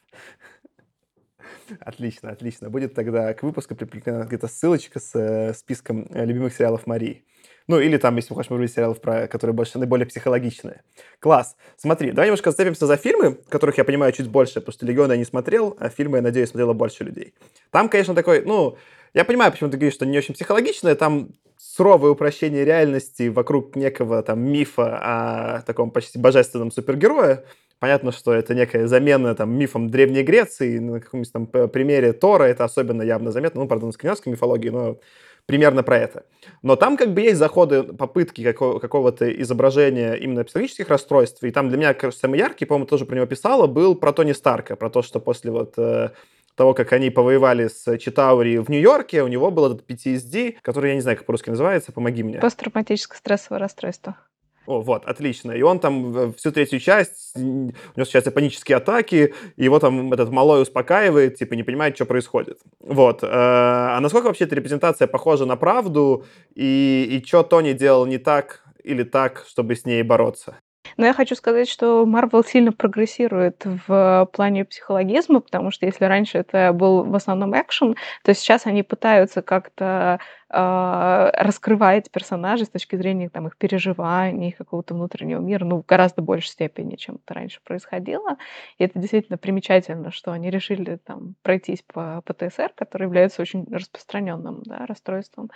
[1.81, 2.71] Отлично, отлично.
[2.71, 7.25] Будет тогда к выпуску прикреплена где-то ссылочка с э, списком э, любимых сериалов Марии.
[7.69, 10.83] Ну, или там, если хочешь, может быть, сериалов, про, которые больше, наиболее психологичные.
[11.21, 11.57] Класс.
[11.77, 15.17] Смотри, давай немножко зацепимся за фильмы, которых я понимаю чуть больше, потому что «Легион» я
[15.17, 17.35] не смотрел, а фильмы, я надеюсь, смотрело больше людей.
[17.71, 18.77] Там, конечно, такой, ну,
[19.15, 24.23] я понимаю, почему ты говоришь, что не очень психологичное, там суровое упрощение реальности вокруг некого
[24.23, 27.45] там мифа о таком почти божественном супергерое.
[27.79, 32.65] Понятно, что это некая замена там мифом Древней Греции, на каком-нибудь там примере Тора это
[32.65, 34.99] особенно явно заметно, ну, правда, на скандинавской мифологии, но
[35.47, 36.25] примерно про это.
[36.63, 41.43] Но там как бы есть заходы, попытки какого- какого-то изображения именно психологических расстройств.
[41.45, 44.33] И там для меня, кажется, самый яркий, по-моему, тоже про него писала, был про Тони
[44.33, 46.11] Старка, про то, что после вот э,
[46.55, 50.95] того, как они повоевали с Читаури в Нью-Йорке, у него был этот PTSD, который, я
[50.95, 52.39] не знаю, как по-русски называется, помоги мне.
[52.39, 54.17] Посттравматическое стрессовое расстройство.
[54.67, 55.53] О, вот, отлично.
[55.53, 60.31] И он там всю третью часть, у него случаются панические атаки, и его там этот
[60.31, 62.61] малой успокаивает, типа не понимает, что происходит.
[62.81, 63.25] Вот.
[63.25, 68.19] Э, а насколько вообще эта репрезентация похожа на правду, и, и что Тони делал не
[68.19, 70.57] так или так, чтобы с ней бороться?
[70.97, 76.39] Но я хочу сказать, что Марвел сильно прогрессирует в плане психологизма, потому что если раньше
[76.39, 80.21] это был в основном экшен, то сейчас они пытаются как-то
[80.53, 85.87] э, раскрывать персонажей с точки зрения там, их переживаний, их какого-то внутреннего мира, ну, в
[85.87, 88.37] гораздо большей степени, чем это раньше происходило.
[88.79, 94.63] И это действительно примечательно, что они решили там пройтись по ПТСР, который является очень распространенным
[94.65, 95.51] да, расстройством.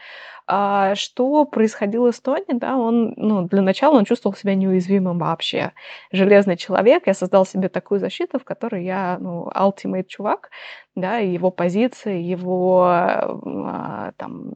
[0.47, 5.73] А что происходило с Тони, да, он, ну, для начала он чувствовал себя неуязвимым вообще.
[6.13, 10.51] Железный человек, я создал себе такую защиту, в которой я, ну, ultimate чувак,
[10.95, 14.55] да, его позиции, его а, там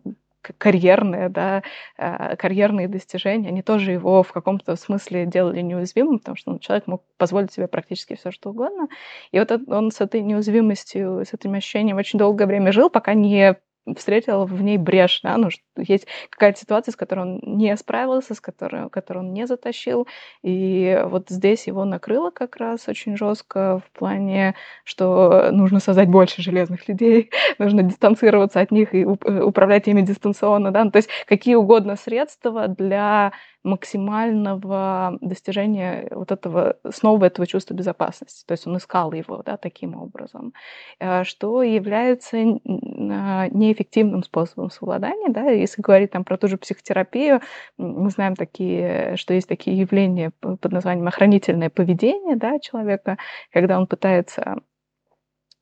[0.58, 1.62] карьерные, да,
[1.98, 6.86] э, карьерные достижения, они тоже его в каком-то смысле делали неуязвимым, потому что ну, человек
[6.86, 8.88] мог позволить себе практически все, что угодно.
[9.32, 13.56] И вот он с этой неуязвимостью, с этим ощущением очень долгое время жил, пока не
[13.96, 18.34] встретил в ней брешь, да, ну, что есть какая-то ситуация, с которой он не справился,
[18.34, 20.06] с которой, которую он не затащил,
[20.42, 26.42] и вот здесь его накрыло как раз очень жестко в плане, что нужно создать больше
[26.42, 31.10] железных людей, нужно дистанцироваться от них и э, управлять ими дистанционно, да, ну, то есть
[31.26, 38.44] какие угодно средства для максимального достижения вот этого, снова этого чувства безопасности.
[38.46, 40.54] То есть он искал его да, таким образом,
[40.98, 45.28] э, что является а, неэффективным способом совладания.
[45.28, 45.50] Да?
[45.50, 47.40] Если говорить там, про ту же психотерапию,
[47.76, 53.18] мы знаем такие, что есть такие явления под названием охранительное поведение да, человека,
[53.52, 54.60] когда он пытается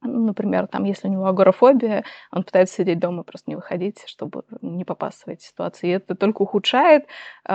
[0.00, 4.84] например, там, если у него агорафобия, он пытается сидеть дома, просто не выходить, чтобы не
[4.84, 5.88] попасть в эти ситуации.
[5.88, 7.06] И это только ухудшает
[7.44, 7.52] э,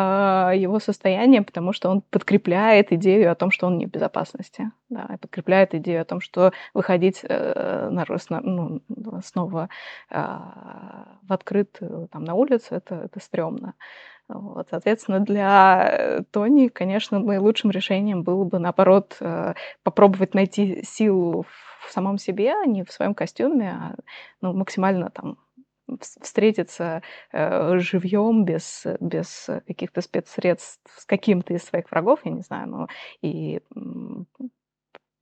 [0.55, 4.71] его состояние, потому что он подкрепляет идею о том, что он не в безопасности.
[4.89, 8.05] Да, и подкрепляет идею о том, что выходить э, на,
[8.41, 8.81] ну,
[9.23, 9.69] снова
[10.09, 13.73] э, в открытую, там, на улицу, это, это стрёмно.
[14.29, 19.53] Вот, соответственно, для Тони, конечно, наилучшим решением было бы, наоборот, э,
[19.83, 23.95] попробовать найти силу в в самом себе, а не в своем костюме, а
[24.41, 25.37] ну, максимально там
[25.99, 32.67] встретиться э, живьем, без, без каких-то спецсредств с каким-то из своих врагов, я не знаю,
[32.69, 32.87] но
[33.21, 33.61] и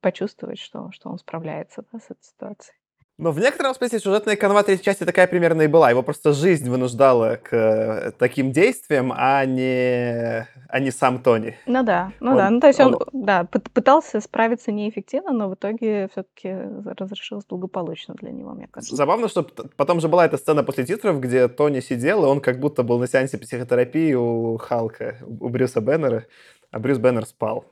[0.01, 2.80] почувствовать, что, что он справляется да, с этой ситуацией.
[3.21, 5.91] Но в некотором смысле сюжетная канва третьей части такая примерно и была.
[5.91, 11.55] Его просто жизнь вынуждала к э, таким действиям, а не, а не сам Тони.
[11.67, 12.49] Ну да, ну он, да.
[12.49, 16.51] Ну то есть он, он да, пытался справиться неэффективно, но в итоге все-таки
[16.97, 18.95] разрешилось благополучно для него, мне кажется.
[18.95, 19.43] Забавно, что
[19.77, 22.97] потом же была эта сцена после титров, где Тони сидел, и он как будто был
[22.97, 26.25] на сеансе психотерапии у Халка, у Брюса Беннера,
[26.71, 27.65] а Брюс Беннер спал.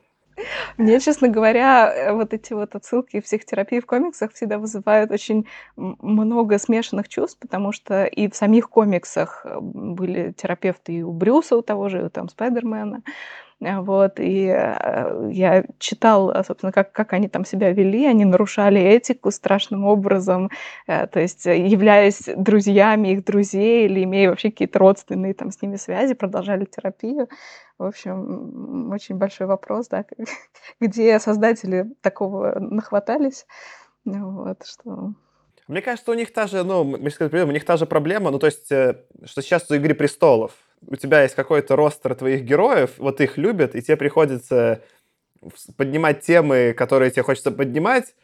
[0.76, 5.46] Мне, честно говоря, э, вот эти вот отсылки в психотерапии в комиксах всегда вызывают очень
[5.76, 11.56] много смешанных чувств, потому что и в самих комиксах э, были терапевты и у Брюса,
[11.56, 13.02] у того же, и у там Спайдермена.
[13.60, 19.30] Э, вот, и я читал, собственно, как, как они там себя вели, они нарушали этику
[19.30, 20.50] страшным образом,
[20.86, 26.14] то есть являясь друзьями их друзей или имея вообще какие-то родственные там с ними связи,
[26.14, 27.28] продолжали терапию.
[27.80, 30.04] В общем, очень большой вопрос, да,
[30.80, 33.46] где создатели такого нахватались.
[34.04, 35.14] Вот, что...
[35.66, 38.38] Мне кажется, у них та же, ну, мы сказали, у них та же проблема, ну,
[38.38, 40.52] то есть, э, что сейчас у «Игры престолов»
[40.86, 44.82] у тебя есть какой-то ростер твоих героев, вот их любят, и тебе приходится
[45.76, 48.14] поднимать темы, которые тебе хочется поднимать,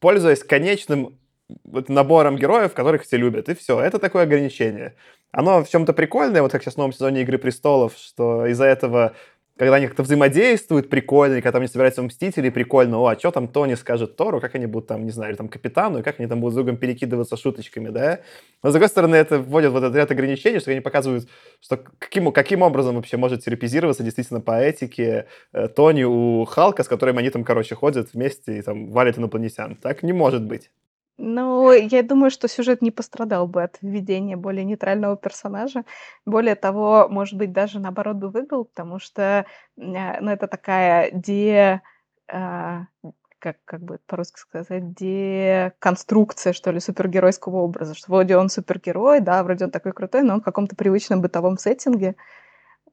[0.00, 1.18] пользуясь конечным
[1.64, 3.80] вот набором героев, которых все любят, и все.
[3.80, 4.94] Это такое ограничение.
[5.30, 9.14] Оно в чем-то прикольное, вот как сейчас в новом сезоне «Игры престолов», что из-за этого
[9.56, 13.30] когда они как-то взаимодействуют, прикольно, и когда там они собираются Мстители, прикольно, о, а что
[13.30, 16.20] там Тони скажет Тору, как они будут там, не знаю, или там Капитану, и как
[16.20, 18.20] они там будут с другом перекидываться шуточками, да?
[18.62, 21.28] Но, с другой стороны, это вводит вот этот ряд ограничений, что они показывают,
[21.60, 26.88] что каким, каким образом вообще может терапизироваться действительно по этике э, Тони у Халка, с
[26.88, 29.76] которым они там, короче, ходят вместе и там валят инопланетян.
[29.76, 30.70] Так не может быть.
[31.18, 35.84] Ну, я думаю, что сюжет не пострадал бы от введения более нейтрального персонажа.
[36.26, 39.46] Более того, может быть, даже наоборот бы выиграл, потому что,
[39.78, 41.80] э, ну, это такая де...
[42.28, 42.86] а,
[43.38, 47.94] как, как бы по-русски сказать, деконструкция, что ли, супергеройского образа.
[47.94, 51.56] Что вроде он супергерой, да, вроде он такой крутой, но он в каком-то привычном бытовом
[51.58, 52.16] сеттинге.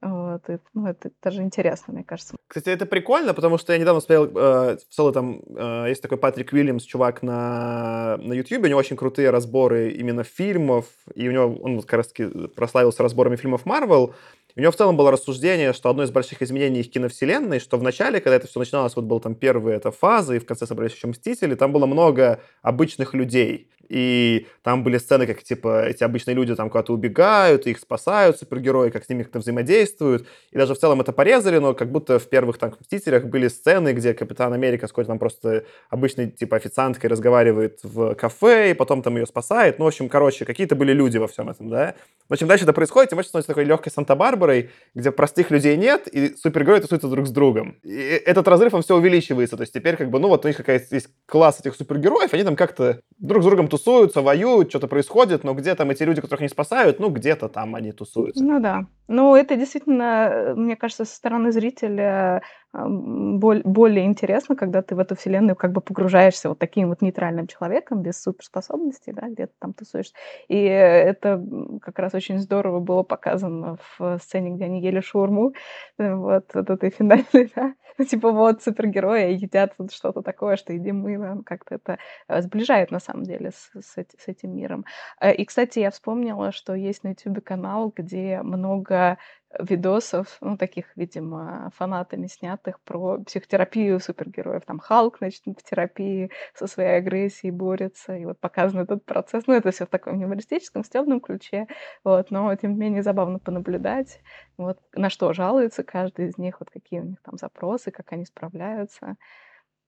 [0.02, 2.36] Вот, и, ну, это даже интересно, мне кажется.
[2.46, 6.18] Кстати, это прикольно, потому что я недавно смотрел, э, в целом там э, есть такой
[6.18, 11.32] Патрик Уильямс, чувак на, на YouTube, у него очень крутые разборы именно фильмов, и у
[11.32, 12.12] него, он вот как раз
[12.54, 14.14] прославился разборами фильмов Марвел,
[14.56, 17.82] у него в целом было рассуждение, что одно из больших изменений их киновселенной, что в
[17.82, 20.94] начале, когда это все начиналось, вот был там первая эта фаза, и в конце собрались
[20.94, 23.68] еще Мстители, там было много обычных людей.
[23.88, 28.90] И там были сцены, как, типа, эти обычные люди там куда-то убегают, их спасают супергерои,
[28.90, 30.26] как с ними как-то взаимодействуют.
[30.50, 33.92] И даже в целом это порезали, но как будто в первых там «Мстителях» были сцены,
[33.92, 39.02] где Капитан Америка с какой-то там просто обычной, типа, официанткой разговаривает в кафе, и потом
[39.02, 39.78] там ее спасает.
[39.78, 41.94] Ну, в общем, короче, какие-то были люди во всем этом, да.
[42.28, 46.08] Но чем дальше это происходит, тем больше становится такой легкой Санта-Барбарой, где простых людей нет,
[46.08, 47.76] и супергерои тусуются друг с другом.
[47.82, 49.56] И этот разрыв, он все увеличивается.
[49.56, 52.44] То есть теперь, как бы, ну, вот у них какая-то есть класс этих супергероев, они
[52.44, 56.40] там как-то друг с другом тусуются, воюют, что-то происходит, но где там эти люди, которых
[56.40, 58.44] не спасают, ну, где-то там они тусуются.
[58.44, 58.86] Ну да.
[59.08, 62.42] Ну, это действительно, э, мне кажется, со стороны зрителя,
[62.74, 67.46] боль более интересно, когда ты в эту вселенную как бы погружаешься вот таким вот нейтральным
[67.46, 70.14] человеком без суперспособностей, да, где ты там тусуешься.
[70.48, 71.42] И это,
[71.82, 75.54] как раз очень здорово было показано в сцене, где они ели шаурму.
[75.98, 77.74] Э, вот, вот этой финальной, да.
[78.08, 81.36] Типа вот супергерои едят вот что-то такое, что едим мы, да.
[81.46, 84.84] Как-то это, э, сближает на самом деле с с с этим миром.
[85.20, 89.18] Э, и, кстати, я вспомнила, что есть на "Ютубе" канал, где много
[89.60, 94.64] видосов, ну, таких, видимо, фанатами снятых, про психотерапию супергероев.
[94.64, 99.46] Там Халк, значит, в терапии со своей агрессией борется, и вот показан этот процесс.
[99.46, 101.66] Ну, это все в таком юмористическом, стёбном ключе,
[102.04, 104.20] вот, но тем не менее забавно понаблюдать,
[104.56, 108.24] вот, на что жалуется каждый из них, вот какие у них там запросы, как они
[108.24, 109.16] справляются.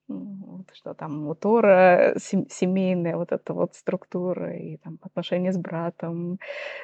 [0.07, 5.57] Вот что там у Тора сем семейная вот эта вот структура и там отношения с
[5.57, 6.39] братом,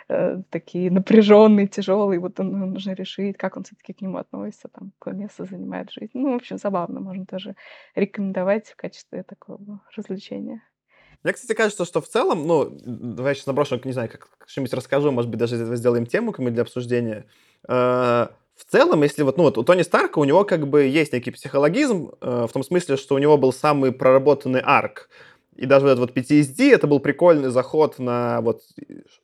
[0.09, 2.19] э, такие напряженные, тяжелые.
[2.19, 5.93] Вот он нужно решить, как он все-таки к нему относится, там, какое место занимает в
[5.93, 6.19] жизни.
[6.19, 7.55] Ну, в общем, забавно, можно тоже
[7.95, 10.61] рекомендовать в качестве такого развлечения.
[11.23, 14.73] Мне, кстати, кажется, что в целом, ну, давай я сейчас наброшу, не знаю, как что-нибудь
[14.73, 17.25] расскажу, может быть, даже из этого сделаем тему для обсуждения.
[18.55, 21.31] В целом, если вот, ну вот у Тони Старка, у него как бы есть некий
[21.31, 25.09] психологизм, э, в том смысле, что у него был самый проработанный арк.
[25.55, 28.61] И даже вот этот вот PTSD, это был прикольный заход на вот,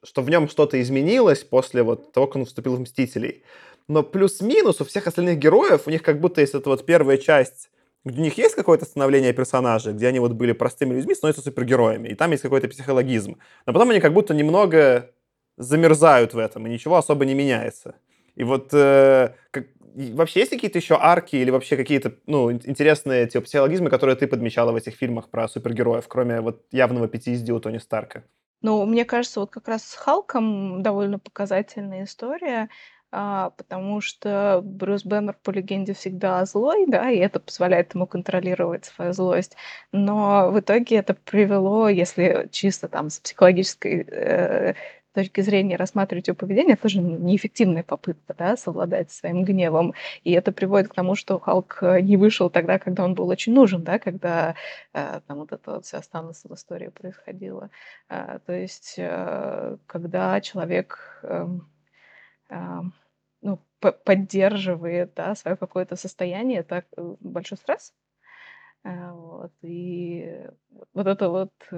[0.04, 3.44] что в нем что-то изменилось после вот того, как он вступил в Мстителей.
[3.88, 7.72] Но плюс-минус у всех остальных героев, у них как будто есть эта вот первая часть,
[8.06, 12.10] где у них есть какое-то становление персонажей, где они вот были простыми людьми, становятся супергероями,
[12.10, 13.38] и там есть какой-то психологизм.
[13.66, 15.12] Но потом они как будто немного
[15.58, 17.96] замерзают в этом, и ничего особо не меняется.
[18.40, 19.66] И вот э, как,
[20.14, 24.72] вообще есть какие-то еще арки или вообще какие-то ну, интересные типа, психологизмы, которые ты подмечала
[24.72, 28.24] в этих фильмах про супергероев, кроме вот явного PTSD у Тони Старка?
[28.62, 32.70] Ну, мне кажется, вот как раз с Халком довольно показательная история,
[33.12, 38.86] а, потому что Брюс Бэннер по легенде всегда злой, да, и это позволяет ему контролировать
[38.86, 39.58] свою злость.
[39.92, 44.76] Но в итоге это привело, если чисто там с психологической э,
[45.14, 49.94] точки зрения рассматривать его поведение, это тоже неэффективная попытка, да, совладать своим гневом.
[50.24, 53.54] И это приводит к тому, что Халк э, не вышел тогда, когда он был очень
[53.54, 54.56] нужен, да, когда
[54.94, 57.70] э, там вот эта вот вся Станнесова история происходила.
[58.10, 61.48] Э, то есть, э, когда человек э,
[62.50, 62.82] э,
[63.42, 67.94] ну, поддерживает, да, свое какое-то состояние, это э, большой стресс,
[68.84, 70.48] вот, и
[70.94, 71.76] вот эта вот, э,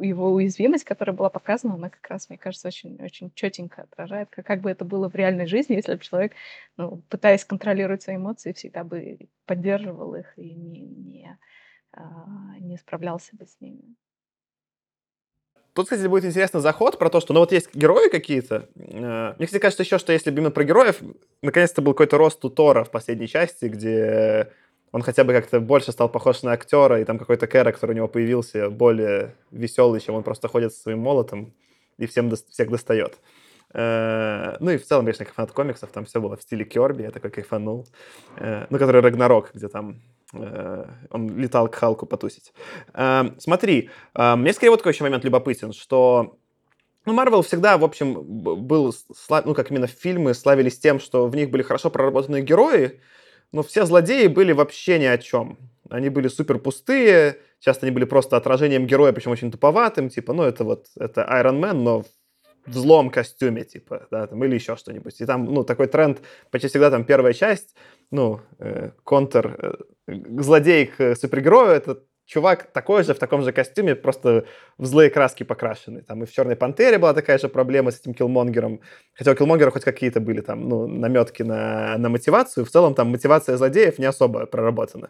[0.00, 4.46] его уязвимость, которая была показана, она как раз, мне кажется, очень очень чётенько отражает, как
[4.46, 6.32] как бы это было в реальной жизни, если бы человек,
[6.76, 11.38] ну, пытаясь контролировать свои эмоции, всегда бы поддерживал их и не не,
[11.92, 13.96] а, не справлялся бы с ними.
[15.74, 18.68] Тут, кстати, будет интересный заход про то, что, ну, вот есть герои какие-то.
[18.76, 21.00] Э, мне, кстати, кажется еще, что если бы именно про героев,
[21.40, 24.52] наконец-то был какой-то рост у Тора в последней части, где
[24.92, 28.08] он хотя бы как-то больше стал похож на актера, и там какой-то характер у него
[28.08, 31.54] появился более веселый, чем он просто ходит со своим молотом
[31.98, 33.18] и всем всех достает.
[33.74, 37.10] Э, ну и в целом, конечно, фанат комиксов, там все было в стиле Керби, я
[37.10, 37.86] такой кайфанул.
[38.36, 40.00] Э, ну, который Рагнарок, где там
[40.32, 42.52] э, он летал к Халку потусить.
[43.38, 46.38] Смотри, мне скорее вот такой еще момент любопытен, что
[47.04, 48.94] ну, Марвел всегда, в общем, был,
[49.44, 53.00] ну, как именно фильмы славились тем, что в них были хорошо проработанные герои,
[53.52, 55.58] но все злодеи были вообще ни о чем.
[55.90, 60.42] Они были супер пустые, часто они были просто отражением героя, причем очень туповатым, типа, ну,
[60.42, 62.04] это вот, это Iron Man, но
[62.66, 65.20] в злом костюме, типа, да, там, или еще что-нибудь.
[65.20, 67.74] И там, ну, такой тренд, почти всегда там первая часть,
[68.10, 73.94] ну, э, контр, э, злодей к супергерою, это чувак такой же, в таком же костюме,
[73.94, 74.44] просто
[74.76, 76.02] в злые краски покрашенный.
[76.02, 78.80] Там и в «Черной пантере» была такая же проблема с этим Киллмонгером.
[79.14, 82.66] Хотя у Киллмонгера хоть какие-то были там, ну, наметки на, на мотивацию.
[82.66, 85.08] В целом там мотивация злодеев не особо проработана.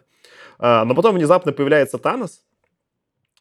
[0.59, 2.41] А, но потом внезапно появляется Танос,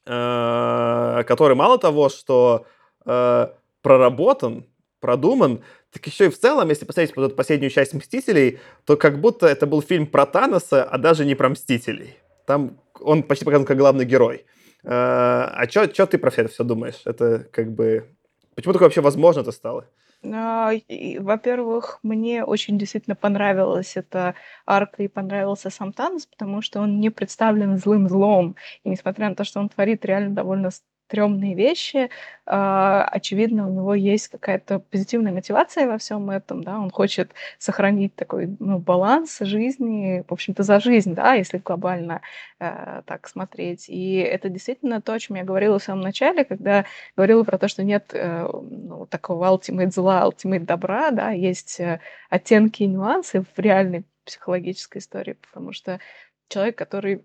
[0.06, 2.66] а, который мало того, что
[3.04, 4.66] а, проработан,
[4.98, 5.62] продуман,
[5.92, 9.46] так еще и в целом, если посмотреть вот эту последнюю часть «Мстителей», то как будто
[9.46, 12.16] это был фильм про Таноса, а даже не про Мстителей.
[12.48, 14.46] Там он почти показан как главный герой.
[14.82, 17.02] Э, а что ты про это все думаешь?
[17.04, 18.16] Это как бы...
[18.54, 19.84] Почему такое вообще возможно это стало?
[20.24, 20.72] А,
[21.18, 24.34] во-первых, мне очень действительно понравилась эта
[24.66, 28.56] арка и понравился сам Танос, потому что он не представлен злым злом.
[28.82, 30.70] И несмотря на то, что он творит реально довольно
[31.08, 32.10] стрёмные вещи.
[32.44, 38.14] А, очевидно, у него есть какая-то позитивная мотивация во всем этом, да, он хочет сохранить
[38.14, 42.20] такой, ну, баланс жизни, в общем-то, за жизнь, да, если глобально
[42.60, 43.88] э, так смотреть.
[43.88, 46.84] И это действительно то, о чем я говорила в самом начале, когда
[47.16, 52.00] говорила про то, что нет э, ну, такого ultimate зла, ultimate добра, да, есть э,
[52.28, 56.00] оттенки и нюансы в реальной психологической истории, потому что
[56.48, 57.24] человек, который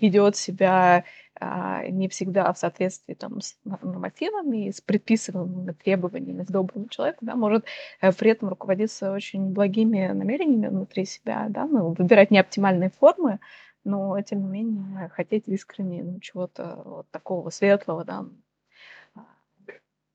[0.00, 1.04] ведет себя
[1.40, 7.36] а, не всегда в соответствии там, с нормативами, с предписываемыми требованиями, с добрым человеком, да,
[7.36, 7.64] может
[8.00, 13.38] э, при этом руководиться очень благими намерениями внутри себя, да, ну, выбирать неоптимальные формы,
[13.84, 18.26] но тем не менее хотеть искренне ну, чего-то вот такого светлого, да,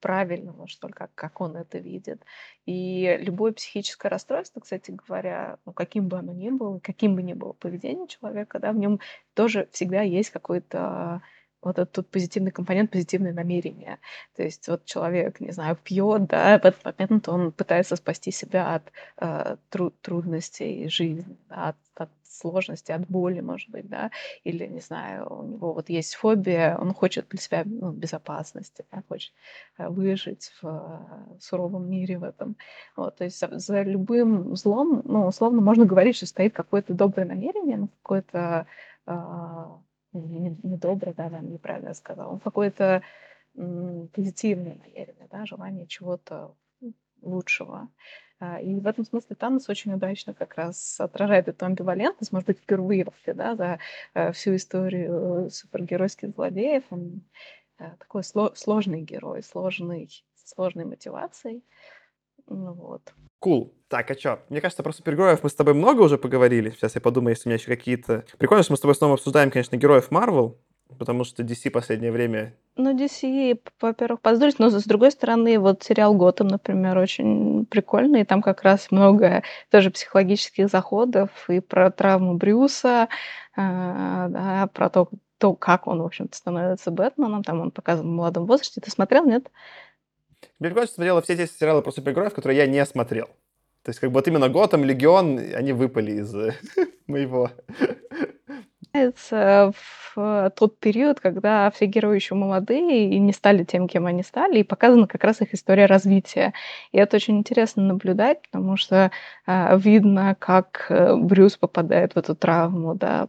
[0.06, 2.22] правильного, что ли, как, как он это видит.
[2.68, 7.34] И любое психическое расстройство, кстати говоря, ну, каким бы оно ни было, каким бы ни
[7.34, 9.00] было поведение человека, да, в нем
[9.34, 11.24] тоже всегда есть какой-то
[11.64, 13.98] вот этот позитивный компонент, позитивное намерение.
[14.36, 18.76] То есть вот человек, не знаю, пьет, да, в этот момент он пытается спасти себя
[18.76, 24.12] от э, тру- трудностей жизни, да, от, от сложности, от боли, может быть, да,
[24.44, 29.04] или, не знаю, у него вот есть фобия, он хочет для себя ну, безопасности, да,
[29.08, 29.34] хочет
[29.78, 32.56] э, выжить в суровом мире в этом.
[32.96, 37.78] Вот, то есть за любым злом, ну, условно, можно говорить, что стоит какое-то доброе намерение,
[37.78, 38.68] ну, какое-то
[39.08, 39.14] э,
[40.14, 43.02] недоброе, да, да, неправильно сказала, он какое-то
[43.54, 46.56] позитивное намерение, да, желание чего-то
[47.22, 47.90] лучшего.
[48.46, 52.60] А, и в этом смысле Танос очень удачно как раз отражает эту амбивалентность, может быть,
[52.60, 53.80] впервые вообще, да, за
[54.14, 56.84] э, всю историю супергеройских злодеев.
[56.90, 57.22] Он
[57.80, 60.10] э, такой сложный герой, сложный,
[60.44, 61.64] сложной мотивацией.
[62.48, 63.14] Ну вот.
[63.40, 63.68] Кул.
[63.68, 63.74] Cool.
[63.88, 64.40] Так, а чё?
[64.50, 66.70] Мне кажется, про супергероев мы с тобой много уже поговорили.
[66.72, 68.26] Сейчас я подумаю, если у меня еще какие-то...
[68.38, 70.60] Прикольно, что мы с тобой снова обсуждаем, конечно, героев Марвел,
[71.00, 76.14] потому что DC последнее время ну, DC, во-первых, поздравить, но с другой стороны, вот сериал
[76.14, 82.36] «Готэм», например, очень прикольный, и там как раз много тоже психологических заходов и про травму
[82.36, 83.08] Брюса,
[83.56, 88.12] э, да, про то, то, как он, в общем-то, становится Бэтменом, там он показан в
[88.12, 88.82] молодом возрасте.
[88.82, 89.50] Ты смотрел, нет?
[90.62, 93.28] Кажется, смотрела все эти сериалы про супергероев, которые я не смотрел.
[93.84, 96.34] То есть, как бы вот именно Готэм, Легион, они выпали из
[97.08, 97.52] моего
[98.96, 104.60] в тот период, когда все герои еще молодые и не стали тем, кем они стали,
[104.60, 106.54] и показана как раз их история развития.
[106.92, 109.12] И это очень интересно наблюдать, потому что
[109.46, 113.28] э, видно, как э, Брюс попадает в эту травму, да,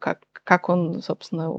[0.00, 1.50] как как он, собственно,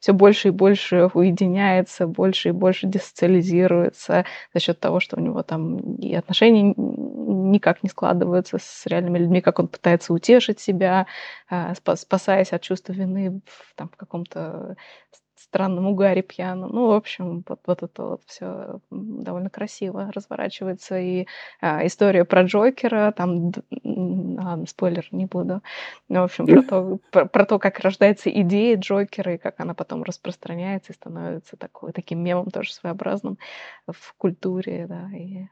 [0.00, 5.42] все больше и больше уединяется, больше и больше десоциализируется за счет того, что у него
[5.42, 11.06] там и отношения никак не складываются с реальными людьми, как он пытается утешить себя,
[11.48, 14.76] а, спасаясь от чувства вины в, там, в каком-то
[15.56, 16.70] странном угаре пьяном.
[16.70, 20.98] Ну, в общем, вот, вот это вот все довольно красиво разворачивается.
[20.98, 21.26] И
[21.62, 23.52] а, история про Джокера, там,
[24.38, 25.62] а, спойлер, не буду.
[26.10, 29.72] Ну, в общем, про то, про, про то, как рождается идея Джокера, и как она
[29.72, 33.38] потом распространяется и становится такой, таким мемом тоже своеобразным
[33.86, 35.46] в культуре, да, и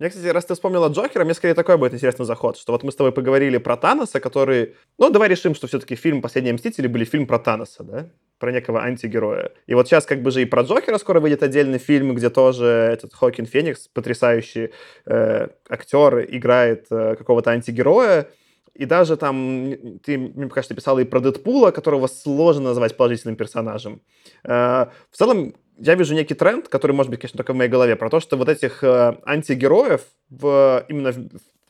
[0.00, 2.90] мне, кстати, раз ты вспомнила Джокера, мне скорее такой будет интересный заход, что вот мы
[2.90, 4.74] с тобой поговорили про Таноса, который...
[4.96, 8.08] Ну, давай решим, что все-таки фильм «Последние мстители» были фильм про Таноса, да?
[8.38, 9.52] Про некого антигероя.
[9.66, 12.64] И вот сейчас как бы же и про Джокера скоро выйдет отдельный фильм, где тоже
[12.64, 14.70] этот Хокин Феникс, потрясающий
[15.04, 18.26] э, актер, играет э, какого-то антигероя.
[18.72, 24.00] И даже там, ты, мне кажется, писала и про Дэдпула, которого сложно назвать положительным персонажем.
[24.44, 27.96] Э, в целом, я вижу некий тренд, который может быть, конечно, только в моей голове,
[27.96, 31.28] про то, что вот этих э, антигероев в, именно в,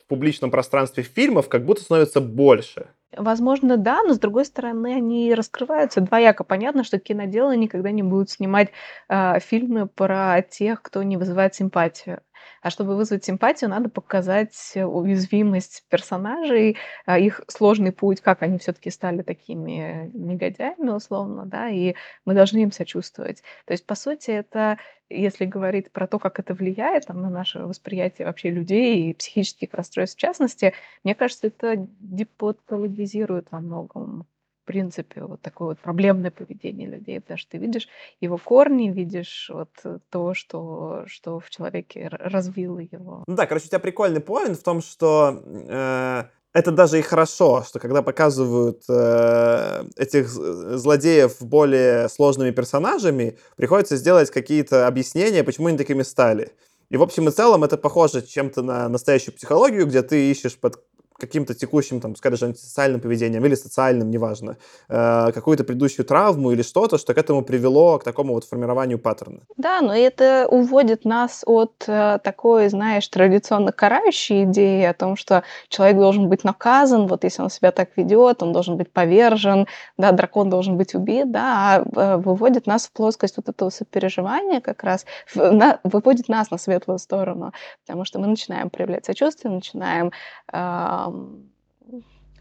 [0.09, 2.89] публичном пространстве фильмов как будто становится больше.
[3.17, 6.43] Возможно, да, но с другой стороны, они раскрываются двояко.
[6.43, 8.71] Понятно, что киноделы никогда не будут снимать
[9.09, 12.23] э, фильмы про тех, кто не вызывает симпатию.
[12.63, 16.77] А чтобы вызвать симпатию, надо показать уязвимость персонажей,
[17.07, 22.59] а, их сложный путь, как они все-таки стали такими негодяями, условно, да, и мы должны
[22.59, 23.43] им сочувствовать.
[23.67, 24.79] То есть, по сути, это,
[25.09, 29.73] если говорить про то, как это влияет там, на наше восприятие вообще людей и психических
[29.73, 30.75] расстройств в частности,
[31.05, 34.27] мне кажется, это депатологизирует во многом
[34.65, 37.89] принципе, вот такое вот проблемное поведение людей, потому что ты видишь
[38.21, 39.71] его корни, видишь вот
[40.11, 43.25] то, что, что в человеке развило его.
[43.27, 47.63] Ну да, короче, у тебя прикольный поинт в том, что э, это даже и хорошо,
[47.67, 55.79] что когда показывают э, этих злодеев более сложными персонажами, приходится сделать какие-то объяснения, почему они
[55.79, 56.53] такими стали.
[56.91, 60.83] И в общем и целом это похоже чем-то на настоящую психологию, где ты ищешь под
[61.21, 64.57] каким-то текущим, там, скажем, социальным поведением или социальным, неважно,
[64.89, 69.41] э, какую-то предыдущую травму или что-то, что к этому привело, к такому вот формированию паттерна.
[69.57, 75.43] Да, но это уводит нас от э, такой, знаешь, традиционно карающей идеи о том, что
[75.69, 79.67] человек должен быть наказан, вот если он себя так ведет, он должен быть повержен,
[79.99, 84.61] да, дракон должен быть убит, да, а э, выводит нас в плоскость вот этого сопереживания
[84.61, 85.05] как раз,
[85.35, 87.53] в, на, выводит нас на светлую сторону,
[87.87, 90.13] потому что мы начинаем проявлять сочувствие, начинаем
[90.53, 91.07] э,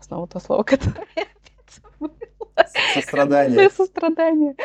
[0.01, 2.28] снова то слово, которое я опять забыла.
[2.93, 3.69] Сострадание.
[3.69, 4.55] Сострадание.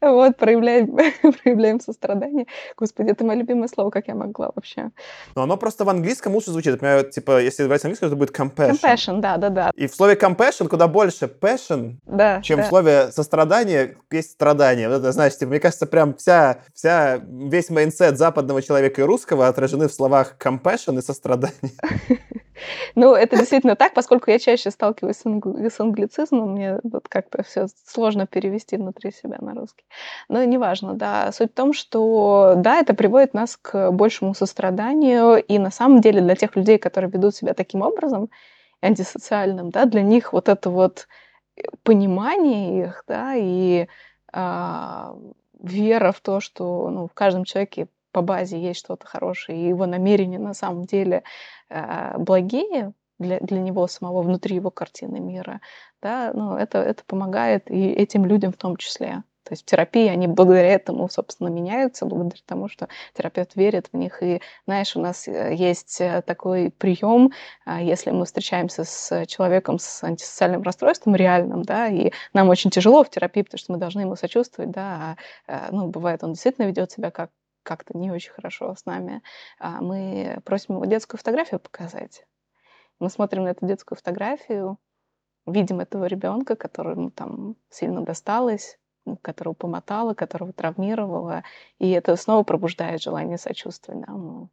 [0.00, 0.96] Вот, проявляем,
[1.42, 2.46] проявляем сострадание.
[2.76, 4.90] Господи, это мое любимое слово, как я могла вообще.
[5.34, 6.72] Но оно просто в английском лучше звучит.
[6.72, 8.80] Например, типа, если брать английский, это будет compassion.
[8.82, 9.70] Compassion, да, да, да.
[9.74, 12.64] И в слове compassion куда больше passion, да, чем да.
[12.64, 14.88] в слове сострадание есть страдание.
[14.88, 19.48] Вот это, знаешь, типа, мне кажется, прям вся, вся, весь mindset западного человека и русского
[19.48, 21.72] отражены в словах compassion и сострадание.
[22.94, 28.26] Ну, это действительно так, поскольку я чаще сталкиваюсь с англицизмом, мне вот как-то все сложно
[28.26, 29.84] перевести внутри себя на русский.
[30.28, 31.30] Но неважно, да.
[31.32, 36.20] Суть в том, что да, это приводит нас к большему состраданию, и на самом деле
[36.20, 38.30] для тех людей, которые ведут себя таким образом,
[38.80, 41.08] антисоциальным, да, для них вот это вот
[41.82, 43.86] понимание их, да, и
[44.32, 45.16] а,
[45.60, 49.86] вера в то, что ну, в каждом человеке по базе есть что-то хорошее, и его
[49.86, 51.24] намерения на самом деле
[51.68, 55.60] э, благие для, для него самого внутри его картины мира,
[56.02, 59.22] да, ну, это, это помогает и этим людям в том числе.
[59.44, 63.96] То есть в терапии они благодаря этому, собственно, меняются, благодаря тому, что терапевт верит в
[63.96, 64.22] них.
[64.22, 67.30] И, знаешь, у нас э, есть э, такой прием,
[67.66, 73.04] а, если мы встречаемся с человеком с антисоциальным расстройством реальным, да, и нам очень тяжело
[73.04, 76.90] в терапии, потому что мы должны ему сочувствовать, да, а, ну, бывает, он действительно ведет
[76.92, 77.30] себя как
[77.62, 79.22] как-то не очень хорошо с нами,
[79.58, 82.24] а мы просим его детскую фотографию показать.
[83.00, 84.78] Мы смотрим на эту детскую фотографию,
[85.46, 88.78] видим этого ребенка, которому там сильно досталось,
[89.22, 91.42] которого помотало, которого травмировало,
[91.78, 93.94] и это снова пробуждает желание сочувствия.
[93.96, 94.12] Да?
[94.12, 94.50] Ну,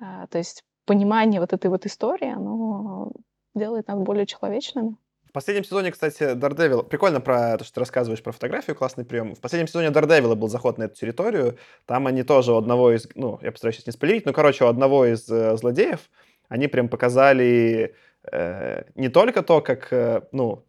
[0.00, 3.12] а, то есть понимание вот этой вот истории, оно
[3.54, 4.96] делает нас более человечными.
[5.24, 6.84] В последнем сезоне, кстати, Daredevil...
[6.84, 9.34] Прикольно про то, что ты рассказываешь про фотографию, классный прием.
[9.34, 11.58] В последнем сезоне Daredevil был заход на эту территорию.
[11.86, 13.08] Там они тоже у одного из...
[13.16, 16.08] Ну, я постараюсь сейчас не спойлерить, но, короче, у одного из э, злодеев
[16.48, 17.94] они прям показали
[18.30, 20.64] э, не только то, как, э, ну,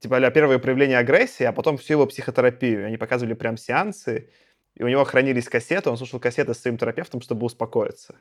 [0.00, 2.86] типа, а первое проявление агрессии, а потом всю его психотерапию.
[2.86, 4.30] Они показывали прям сеансы,
[4.74, 8.14] и у него хранились кассеты, он слушал кассеты с своим терапевтом, чтобы успокоиться.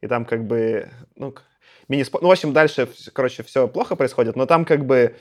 [0.00, 1.34] И там как бы, ну,
[1.88, 5.16] мини Ну, в общем, дальше, короче, все плохо происходит, но там как бы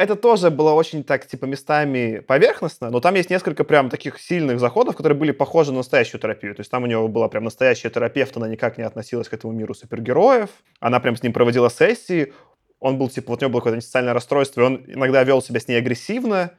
[0.00, 4.58] это тоже было очень так, типа, местами поверхностно, но там есть несколько прям таких сильных
[4.58, 6.54] заходов, которые были похожи на настоящую терапию.
[6.54, 9.52] То есть там у него была прям настоящая терапевт, она никак не относилась к этому
[9.52, 10.48] миру супергероев,
[10.80, 12.32] она прям с ним проводила сессии,
[12.78, 15.60] он был, типа, вот у него было какое-то социальное расстройство, и он иногда вел себя
[15.60, 16.52] с ней агрессивно,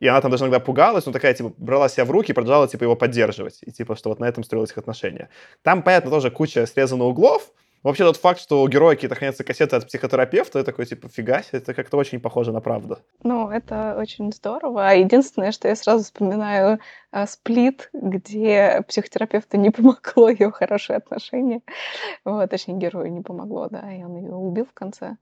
[0.00, 2.66] и она там даже иногда пугалась, но такая, типа, брала себя в руки и продолжала,
[2.66, 3.60] типа, его поддерживать.
[3.62, 5.28] И, типа, что вот на этом строились их отношения.
[5.62, 7.52] Там, понятно, тоже куча срезанных углов,
[7.82, 11.42] Вообще тот факт, что у героя какие-то хранятся кассеты от психотерапевта, я такой, типа, фига
[11.42, 12.98] себе, это как-то очень похоже на правду.
[13.22, 14.88] Ну, это очень здорово.
[14.88, 16.80] А единственное, что я сразу вспоминаю
[17.12, 21.60] а, сплит, где психотерапевту не помогло ее хорошие отношения.
[22.24, 25.16] Вот, точнее, герою не помогло, да, и он ее убил в конце.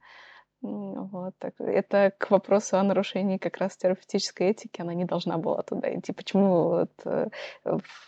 [0.67, 1.55] Вот так.
[1.59, 4.81] Это к вопросу о нарушении как раз терапевтической этики.
[4.81, 6.13] Она не должна была туда идти.
[6.13, 7.29] Почему вот, э,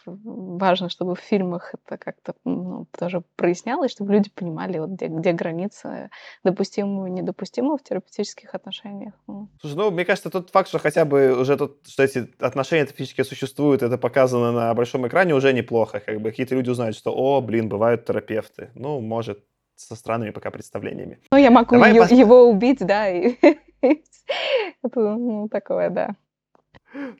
[0.04, 5.32] важно, чтобы в фильмах это как-то ну, тоже прояснялось, чтобы люди понимали, вот, где, где
[5.32, 6.10] граница
[6.44, 9.14] допустимого и недопустимого в терапевтических отношениях.
[9.60, 13.24] Слушай, ну, мне кажется, тот факт, что хотя бы уже тот, что эти отношения терапевтические
[13.24, 16.00] существуют, это показано на большом экране, уже неплохо.
[16.00, 18.70] Как бы какие-то люди узнают, что, о, блин, бывают терапевты.
[18.74, 19.44] Ну, может,
[19.78, 21.20] со странными пока представлениями.
[21.30, 22.10] Ну, я могу Давай пос...
[22.10, 23.36] его убить, да, и
[23.80, 26.16] это, ну, такое, да.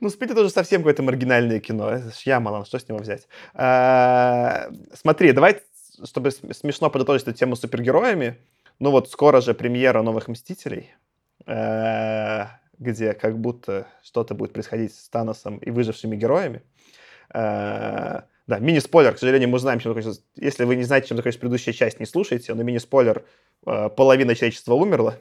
[0.01, 1.99] Ну, Спит это уже совсем какое-то маргинальное кино.
[2.13, 3.27] Шьямалан, что с него взять?
[3.53, 5.61] А, смотри, давай,
[6.03, 8.37] чтобы смешно подытожить эту тему с супергероями,
[8.79, 10.91] ну вот скоро же премьера «Новых Мстителей»,
[11.45, 12.45] э,
[12.77, 16.63] где как будто что-то будет происходить с Таносом и выжившими героями.
[18.49, 20.23] Да, мини-спойлер, к сожалению, мы знаем, чем закончится.
[20.35, 23.23] Если вы не знаете, чем закончится предыдущая часть, не слушайте, но мини-спойлер,
[23.67, 25.17] э, половина человечества умерла.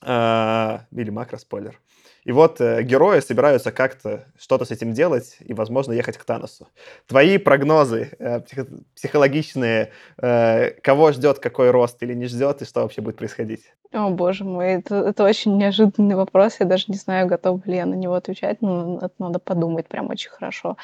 [0.00, 1.80] Э, или макро-спойлер.
[2.28, 6.68] И вот э, герои собираются как-то что-то с этим делать и, возможно, ехать к Таносу.
[7.06, 12.82] Твои прогнозы э, псих, психологичные, э, кого ждет какой рост или не ждет, и что
[12.82, 13.72] вообще будет происходить?
[13.92, 16.56] О, боже мой, это, это очень неожиданный вопрос.
[16.60, 20.10] Я даже не знаю, готова ли я на него отвечать, но это надо подумать прям
[20.10, 20.76] очень хорошо.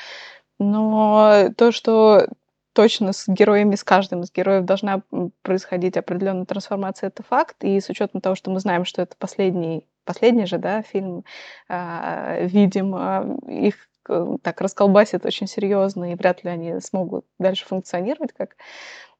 [0.58, 2.26] Но то, что
[2.74, 5.02] точно с героями, с каждым из героев должна
[5.42, 7.56] происходить определенная трансформация, это факт.
[7.64, 11.24] И с учетом того, что мы знаем, что это последний, последний же, да, фильм,
[11.68, 13.76] э, видимо, их
[14.08, 18.56] э, так расколбасит очень серьезно, и вряд ли они смогут дальше функционировать как,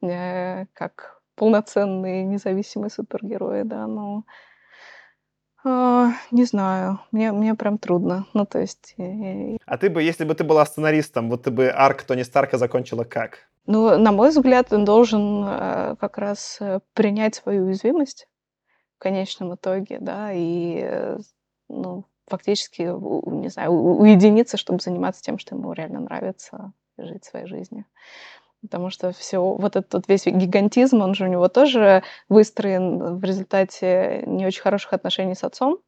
[0.03, 4.24] э, как полноценные независимые супергерои, да, но
[5.64, 8.26] а, не знаю, мне, мне прям трудно.
[8.34, 8.94] Ну, то есть...
[9.66, 13.04] А ты бы, если бы ты была сценаристом, вот ты бы арк Тони Старка закончила
[13.04, 13.48] как?
[13.66, 18.28] Ну, на мой взгляд, он должен э, как раз э, принять свою уязвимость
[18.96, 21.18] в конечном итоге, да, и, э,
[21.70, 27.86] ну, фактически, не знаю, уединиться, чтобы заниматься тем, что ему реально нравится, жить своей жизнью.
[28.64, 34.24] Потому что все, вот этот весь гигантизм, он же у него тоже выстроен в результате
[34.26, 35.80] не очень хороших отношений с отцом.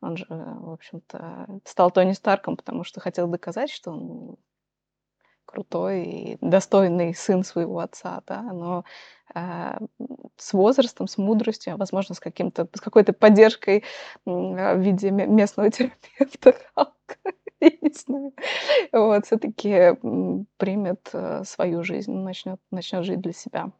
[0.00, 4.36] Он же, в общем-то, стал Тони Старком, потому что хотел доказать, что он
[5.46, 8.84] крутой и достойный сын своего отца, да, но
[9.34, 9.78] э,
[10.36, 13.84] с возрастом, с мудростью, а возможно, с каким-то, с какой-то поддержкой э,
[14.24, 16.56] в виде местного терапевта,
[17.60, 18.32] я не знаю,
[18.92, 19.96] вот, все-таки
[20.56, 23.72] примет э, свою жизнь, начнет, начнет жить для себя.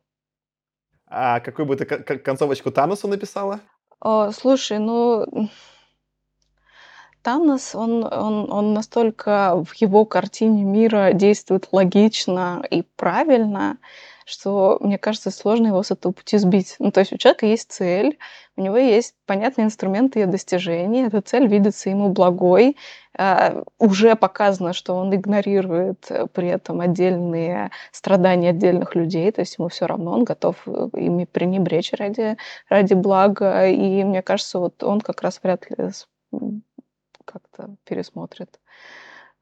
[1.09, 3.61] А какую бы ты концовочку Таносу написала?
[4.01, 5.25] О, слушай, ну,
[7.27, 13.79] Танос, он, он, он настолько в его картине мира действует логично и правильно,
[14.25, 16.77] что, мне кажется, сложно его с этого пути сбить.
[16.79, 18.17] Ну, то есть у человека есть цель,
[18.55, 22.77] у него есть понятные инструменты ее достижения, эта цель видится ему благой,
[23.19, 29.57] Uh, уже показано, что он игнорирует э, при этом отдельные страдания отдельных людей, то есть
[29.57, 32.37] ему все равно, он готов э, ими пренебречь ради,
[32.69, 35.77] ради блага, и мне кажется, вот он как раз вряд ли
[37.27, 38.59] как-то пересмотрит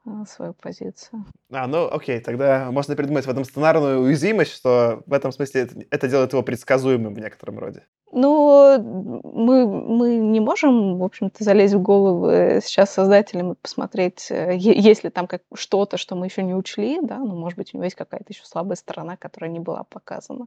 [0.07, 1.25] а, свою позицию.
[1.51, 5.77] А, ну окей, тогда можно придумать в этом сценарную уязвимость, что в этом смысле это,
[5.91, 7.87] это делает его предсказуемым в некотором роде.
[8.13, 8.79] Ну,
[9.25, 15.05] мы, мы не можем, в общем-то, залезть в головы сейчас создателям и посмотреть, э, есть
[15.05, 17.85] ли там как что-то, что мы еще не учли, да, ну, может быть, у него
[17.85, 20.47] есть какая-то еще слабая сторона, которая не была показана.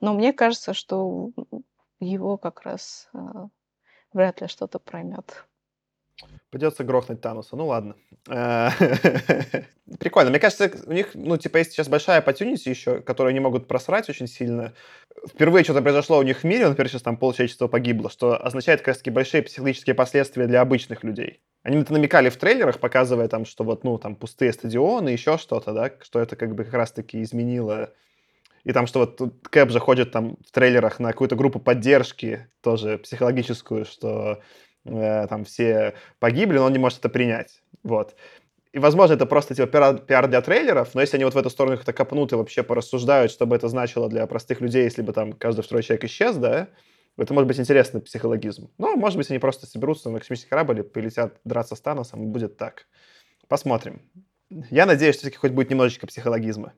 [0.00, 1.30] Но мне кажется, что
[1.98, 3.18] его как раз э,
[4.12, 5.46] вряд ли что-то проймет.
[6.50, 7.56] Придется грохнуть Тануса.
[7.56, 7.94] Ну ладно.
[8.28, 8.70] Э,
[10.00, 10.30] прикольно.
[10.30, 14.08] Мне кажется, у них, ну, типа, есть сейчас большая opportunity еще, которую они могут просрать
[14.08, 14.72] очень сильно.
[15.28, 18.88] Впервые что-то произошло у них в мире, например, сейчас там полчеловечества погибло, что означает как
[18.88, 21.40] раз-таки большие психологические последствия для обычных людей.
[21.62, 25.72] Они это намекали в трейлерах, показывая там, что вот, ну, там пустые стадионы, еще что-то,
[25.72, 27.92] да, что это как бы как раз-таки изменило
[28.64, 32.98] и там, что вот Кэп же ходит там в трейлерах на какую-то группу поддержки, тоже
[32.98, 34.42] психологическую, что
[34.88, 37.62] Э, там все погибли, но он не может это принять.
[37.82, 38.16] Вот.
[38.72, 41.50] И, возможно, это просто типа пиар, пиар для трейлеров, но если они вот в эту
[41.50, 45.12] сторону как-то копнут и вообще порассуждают, что бы это значило для простых людей, если бы
[45.12, 46.68] там каждый второй человек исчез, да,
[47.16, 48.70] это может быть интересный психологизм.
[48.78, 52.26] Но, может быть, они просто соберутся на космический корабль и полетят драться с Таносом, и
[52.26, 52.86] будет так.
[53.48, 54.02] Посмотрим.
[54.70, 56.74] Я надеюсь, что все-таки хоть будет немножечко психологизма.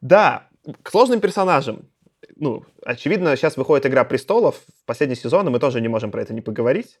[0.00, 0.48] Да,
[0.82, 1.88] к сложным персонажам.
[2.36, 6.32] Ну, очевидно, сейчас выходит «Игра престолов», последний сезон, и мы тоже не можем про это
[6.32, 7.00] не поговорить.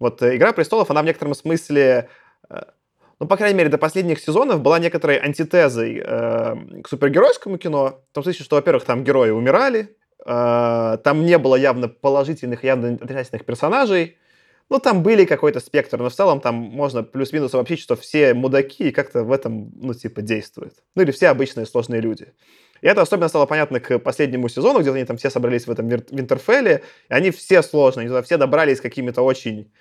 [0.00, 2.08] Вот э, «Игра престолов», она в некотором смысле,
[2.48, 2.62] э,
[3.20, 8.02] ну, по крайней мере, до последних сезонов была некоторой антитезой э, к супергеройскому кино.
[8.10, 9.96] В том смысле, что, во-первых, там герои умирали,
[10.26, 14.16] э, там не было явно положительных, явно отрицательных персонажей,
[14.70, 18.88] ну, там были какой-то спектр, но в целом там можно плюс-минус обобщить, что все мудаки
[18.88, 20.74] и как-то в этом, ну, типа, действуют.
[20.94, 22.32] Ну, или все обычные сложные люди.
[22.80, 25.88] И это особенно стало понятно к последнему сезону, где они там все собрались в этом
[25.88, 29.72] Винтерфелле, и они все сложные, они туда все добрались какими-то очень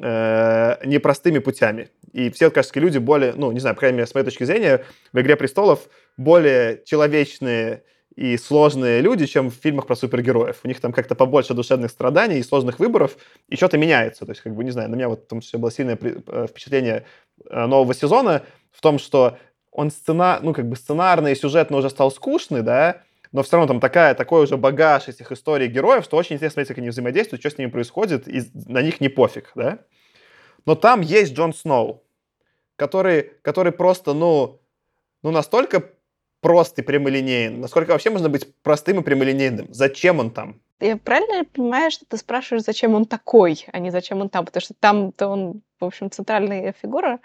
[0.00, 1.90] э, непростыми путями.
[2.12, 4.84] И все, кажется, люди более, ну, не знаю, по крайней мере, с моей точки зрения,
[5.12, 7.82] в «Игре престолов» более человечные
[8.14, 10.60] и сложные люди, чем в фильмах про супергероев.
[10.64, 13.16] У них там как-то побольше душевных страданий и сложных выборов,
[13.48, 14.24] и что-то меняется.
[14.24, 16.46] То есть, как бы, не знаю, на меня вот в том числе было сильное э,
[16.48, 17.04] впечатление
[17.48, 18.42] э, нового сезона
[18.72, 19.38] в том, что
[19.70, 23.02] он сцена, ну, как бы сценарный и сюжетно уже стал скучный, да,
[23.32, 26.68] но все равно там такая, такой уже багаж этих историй героев, что очень интересно смотреть,
[26.68, 29.78] как они взаимодействуют, что с ними происходит, и на них не пофиг, да.
[30.64, 32.02] Но там есть Джон Сноу,
[32.76, 34.60] который, который просто, ну,
[35.22, 35.90] ну, настолько
[36.40, 37.60] прост и прямолинейен.
[37.60, 39.72] Насколько вообще можно быть простым и прямолинейным?
[39.72, 40.60] Зачем он там?
[40.80, 44.44] Я правильно понимаю, что ты спрашиваешь, зачем он такой, а не зачем он там?
[44.44, 47.18] Потому что там-то он, в общем, центральная фигура,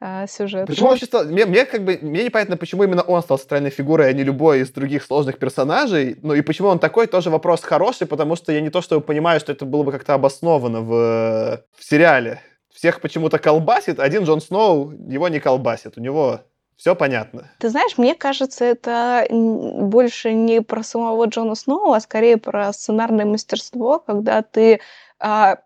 [0.00, 0.66] а, сюжет.
[0.66, 1.24] Почему вообще стал...
[1.24, 4.60] Мне, мне как бы мне непонятно, почему именно он стал центральной фигурой, а не любой
[4.60, 6.16] из других сложных персонажей.
[6.22, 9.40] Ну и почему он такой, тоже вопрос хороший, потому что я не то чтобы понимаю,
[9.40, 12.40] что это было бы как-то обосновано в, в сериале.
[12.72, 15.98] Всех почему-то колбасит, один Джон Сноу его не колбасит.
[15.98, 16.40] У него
[16.76, 17.50] все понятно.
[17.58, 23.26] Ты знаешь, мне кажется, это больше не про самого Джона Сноу, а скорее про сценарное
[23.26, 24.80] мастерство, когда ты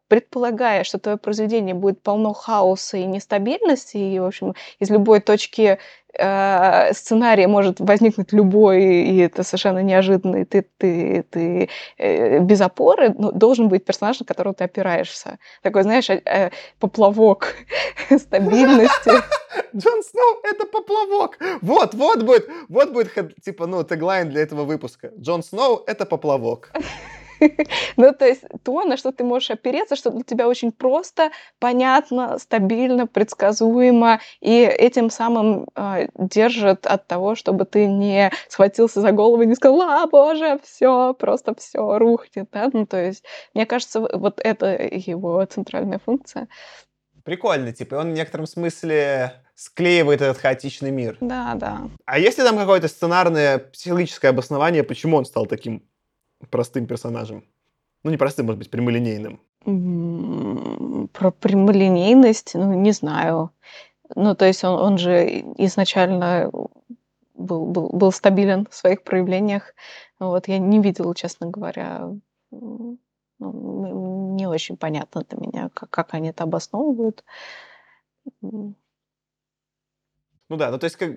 [0.08, 5.78] предполагая, что твое произведение будет полно хаоса и нестабильности, и, в общем, из любой точки
[6.18, 12.60] э, сценария может возникнуть любой, и это совершенно неожиданно, и ты, ты, ты э, без
[12.60, 15.38] опоры, но должен быть персонаж, на которого ты опираешься.
[15.62, 16.50] Такой, знаешь, э
[16.80, 17.54] поплавок
[18.18, 19.10] стабильности.
[19.76, 21.38] Джон Сноу— это поплавок.
[21.62, 23.12] Вот, вот будет, вот будет,
[23.44, 25.10] типа, ну, теглайн для этого выпуска.
[25.18, 26.72] Джон Сноу— это поплавок.
[27.96, 32.38] Ну, то есть то, на что ты можешь опереться, что для тебя очень просто, понятно,
[32.38, 39.42] стабильно, предсказуемо, и этим самым э, держит от того, чтобы ты не схватился за голову
[39.42, 42.70] и не сказал, а, боже, все, просто все рухнет, да?
[42.72, 43.24] Ну, то есть,
[43.54, 46.48] мне кажется, вот это его центральная функция.
[47.24, 51.16] Прикольно, типа, он в некотором смысле склеивает этот хаотичный мир.
[51.20, 51.88] Да, да.
[52.04, 55.88] А есть ли там какое-то сценарное психологическое обоснование, почему он стал таким
[56.50, 57.44] простым персонажем?
[58.02, 59.40] Ну, не простым, может быть, прямолинейным.
[61.12, 63.50] Про прямолинейность, ну, не знаю.
[64.14, 66.50] Ну, то есть он, он же изначально
[67.34, 69.74] был, был, был стабилен в своих проявлениях.
[70.18, 72.10] Вот, я не видела, честно говоря,
[72.50, 72.98] ну,
[73.40, 77.24] не очень понятно для меня, как, как они это обосновывают.
[78.42, 78.76] Ну
[80.50, 81.10] да, ну то есть, как...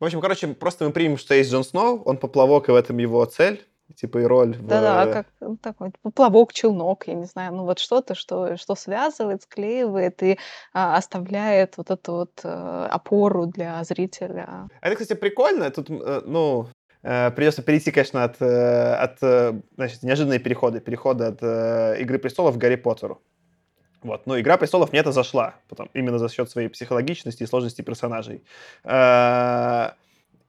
[0.00, 2.98] в общем, короче, просто мы примем, что есть Джон Сноу, он поплавок, и в этом
[2.98, 4.56] его цель типа и роль.
[4.56, 5.12] Да-да, в...
[5.12, 10.22] как ну, такой поплавок, челнок, я не знаю, ну вот что-то, что, что связывает, склеивает
[10.22, 10.38] и
[10.72, 14.68] а, оставляет вот эту вот а, опору для зрителя.
[14.80, 15.70] Это, кстати, прикольно.
[15.70, 16.68] Тут, э, ну,
[17.02, 19.18] э, придется перейти, конечно, от, от
[19.76, 21.42] значит, неожиданные переходы, переходы от
[22.00, 23.20] «Игры престолов» к «Гарри Поттеру».
[24.02, 24.26] Вот.
[24.26, 28.44] Но «Игра престолов» мне это зашла, потом, именно за счет своей психологичности и сложности персонажей.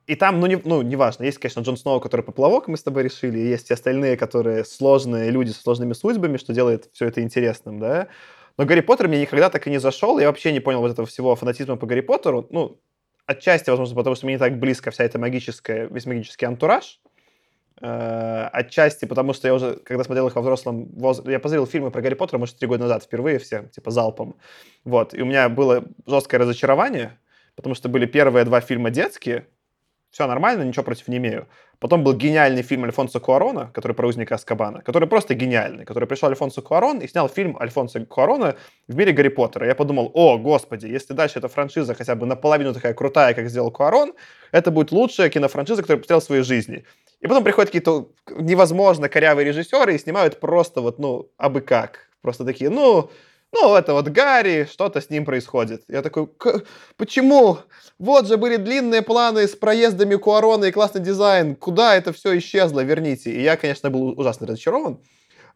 [0.07, 3.03] И там, ну, не, ну, неважно, есть, конечно, Джон Сноу, который поплавок, мы с тобой
[3.03, 7.77] решили, и есть остальные, которые сложные люди с сложными судьбами, что делает все это интересным,
[7.79, 8.07] да.
[8.57, 11.05] Но Гарри Поттер мне никогда так и не зашел, я вообще не понял вот этого
[11.05, 12.79] всего фанатизма по Гарри Поттеру, ну,
[13.25, 17.01] отчасти, возможно, потому что мне не так близко вся эта магическая, весь магический антураж,
[17.81, 21.91] э, отчасти потому что я уже, когда смотрел их во взрослом возрасте, я посмотрел фильмы
[21.91, 24.37] про Гарри Поттера, может, три года назад впервые все, типа, залпом,
[24.85, 27.19] вот, и у меня было жесткое разочарование,
[27.57, 29.47] потому что были первые два фильма детские,
[30.09, 31.47] все нормально, ничего против не имею.
[31.79, 36.29] Потом был гениальный фильм Альфонсо Куарона, который про узника Аскабана, который просто гениальный, который пришел
[36.29, 38.55] Альфонсо Куарон и снял фильм Альфонсо Куарона
[38.87, 39.67] в мире Гарри Поттера.
[39.67, 43.69] Я подумал, о, господи, если дальше эта франшиза хотя бы наполовину такая крутая, как сделал
[43.69, 44.13] Куарон,
[44.51, 46.83] это будет лучшая кинофраншиза, которую посмотрел в своей жизни.
[47.19, 52.09] И потом приходят какие-то невозможно корявые режиссеры и снимают просто вот, ну, абы как.
[52.21, 53.11] Просто такие, ну,
[53.53, 55.83] ну, это вот Гарри, что-то с ним происходит.
[55.87, 56.29] Я такой,
[56.97, 57.59] почему?
[57.97, 61.55] Вот же были длинные планы с проездами Куарона и классный дизайн.
[61.55, 62.81] Куда это все исчезло?
[62.81, 63.31] Верните.
[63.31, 64.99] И я, конечно, был ужасно разочарован.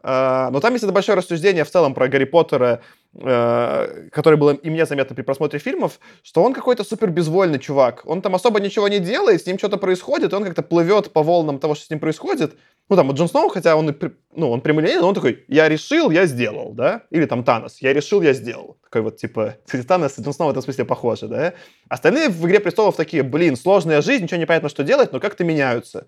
[0.02, 2.82] А, но там есть это большое рассуждение в целом про Гарри Поттера,
[3.14, 8.02] э, которое было и мне заметно при просмотре фильмов, что он какой-то супер безвольный чувак.
[8.04, 11.22] Он там особо ничего не делает, с ним что-то происходит, и он как-то плывет по
[11.22, 12.54] волнам того, что с ним происходит.
[12.88, 13.96] Ну, там, вот Джон Сноу, хотя он,
[14.34, 17.02] ну, он прямолинейный, но он такой, я решил, я сделал, да?
[17.10, 18.76] Или там Танос, я решил, я сделал.
[18.82, 21.54] Такой вот, типа, кстати, Танос и Джон Сноу в этом смысле похожи, да?
[21.88, 25.44] Остальные в «Игре престолов» такие, блин, сложная жизнь, ничего не понятно, что делать, но как-то
[25.44, 26.06] меняются.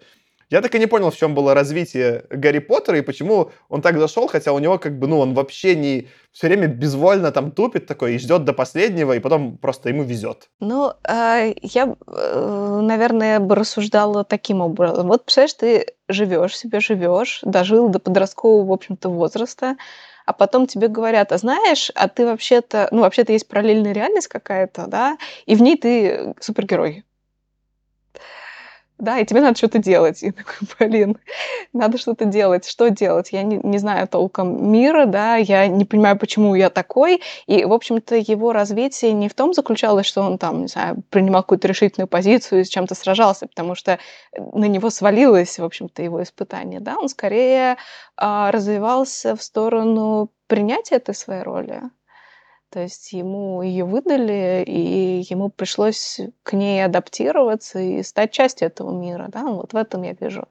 [0.51, 3.99] Я так и не понял, в чем было развитие Гарри Поттера и почему он так
[3.99, 7.87] зашел, хотя у него как бы, ну, он вообще не все время безвольно там тупит
[7.87, 10.49] такой и ждет до последнего, и потом просто ему везет.
[10.61, 15.07] Ну, э, я, э, наверное, бы рассуждала таким образом.
[15.09, 19.77] Вот, представляешь, ты живешь себе, живешь, дожил до подросткового, в общем-то, возраста,
[20.27, 24.87] а потом тебе говорят, а знаешь, а ты вообще-то, ну, вообще-то есть параллельная реальность какая-то,
[24.87, 27.05] да, и в ней ты супергерой
[28.99, 30.23] да, и тебе надо что-то делать.
[30.23, 31.19] И такой, блин,
[31.73, 32.67] надо что-то делать.
[32.67, 33.33] Что делать?
[33.33, 37.21] Я не, не знаю толком мира, да, я не понимаю, почему я такой.
[37.47, 41.43] И, в общем-то, его развитие не в том заключалось, что он там, не знаю, принимал
[41.43, 43.99] какую-то решительную позицию и с чем-то сражался, потому что
[44.37, 46.97] на него свалилось, в общем-то, его испытание, да.
[46.97, 47.77] Он скорее
[48.17, 51.83] а, развивался в сторону принятия этой своей роли.
[52.75, 58.91] То есть ему ее выдали, и ему пришлось к ней адаптироваться и стать частью этого
[58.91, 59.27] мира.
[59.29, 59.45] Да?
[59.45, 60.49] Вот в этом я вижу,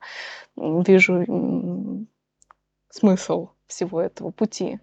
[0.56, 2.08] вижу
[2.90, 4.80] смысл всего этого пути.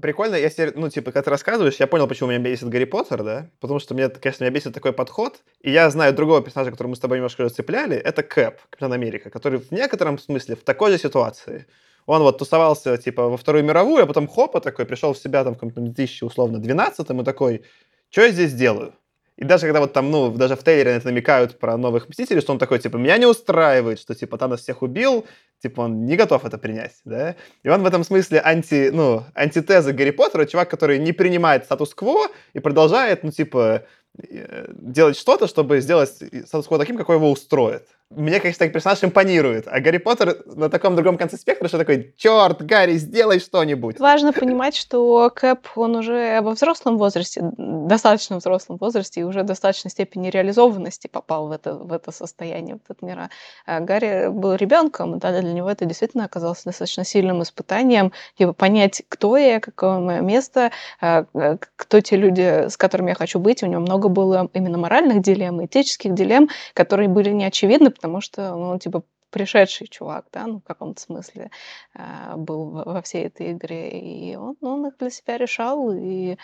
[0.00, 3.22] Прикольно, я себе, ну, типа, когда ты рассказываешь, я понял, почему меня бесит Гарри Поттер,
[3.22, 3.50] да?
[3.60, 5.42] Потому что мне, конечно, меня бесит такой подход.
[5.60, 9.28] И я знаю другого персонажа, которого мы с тобой немножко зацепляли, это Кэп, Капитан Америка,
[9.28, 11.66] который в некотором смысле в такой же ситуации.
[12.06, 15.54] Он вот тусовался, типа, во Вторую мировую, а потом хопа такой, пришел в себя там
[15.54, 17.62] в каком-то 2000, условно, 12 и такой,
[18.10, 18.94] что я здесь делаю?
[19.38, 22.52] И даже когда вот там, ну, даже в трейлере это намекают про новых Мстителей, что
[22.52, 25.26] он такой, типа, меня не устраивает, что, типа, Танос всех убил,
[25.62, 27.34] типа, он не готов это принять, да?
[27.62, 32.28] И он в этом смысле анти, ну, антитеза Гарри Поттера, чувак, который не принимает статус-кво
[32.52, 33.84] и продолжает, ну, типа,
[34.22, 39.66] э, делать что-то, чтобы сделать статус-кво таким, какой его устроит мне, конечно, так персонаж импонирует.
[39.68, 43.98] А Гарри Поттер на таком другом конце спектра, что такой, черт, Гарри, сделай что-нибудь.
[43.98, 49.46] Важно понимать, что Кэп, он уже во взрослом возрасте, достаточно взрослом возрасте, и уже в
[49.46, 53.30] достаточной степени реализованности попал в это, в это состояние, в этот мир.
[53.66, 59.02] А Гарри был ребенком, да, для него это действительно оказалось достаточно сильным испытанием, типа понять,
[59.08, 61.24] кто я, какое мое место, а,
[61.76, 63.62] кто те люди, с которыми я хочу быть.
[63.62, 68.78] У него много было именно моральных дилемм, этических дилемм, которые были неочевидны, потому что, ну,
[68.80, 71.50] типа, пришедший чувак, да, ну, в каком-то смысле
[71.94, 76.36] э, был во всей этой игре, и он, он их для себя решал, и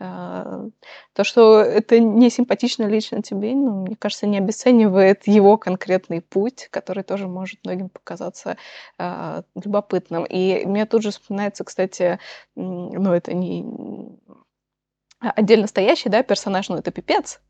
[0.00, 0.68] э,
[1.12, 6.68] то, что это не симпатично лично тебе, ну, мне кажется, не обесценивает его конкретный путь,
[6.70, 8.56] который тоже может многим показаться
[8.98, 10.24] э, любопытным.
[10.24, 12.18] И мне тут же вспоминается, кстати,
[12.56, 13.66] ну, это не
[15.30, 17.40] отдельно стоящий, да, персонаж, ну, это пипец,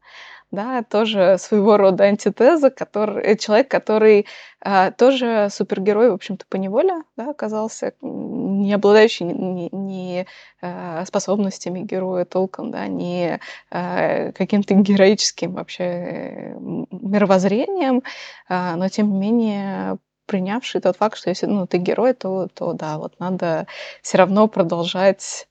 [0.52, 4.26] да, тоже своего рода антитеза, который, э, человек, который
[4.60, 10.26] а, тоже супергерой, в общем-то, по неволе, да, оказался, не обладающий ни, ни
[10.60, 16.54] а, способностями героя толком, да, ни а, каким-то героическим вообще э,
[16.90, 18.02] мировоззрением,
[18.48, 22.74] а, но тем не менее принявший тот факт, что если ну, ты герой, то, то
[22.74, 23.66] да, вот надо
[24.02, 25.48] все равно продолжать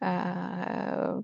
[0.00, 1.20] а,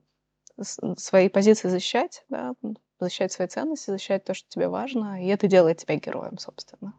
[0.62, 2.54] свои позиции защищать, да,
[3.00, 6.94] защищать свои ценности, защищать то, что тебе важно, и это делает тебя героем, собственно.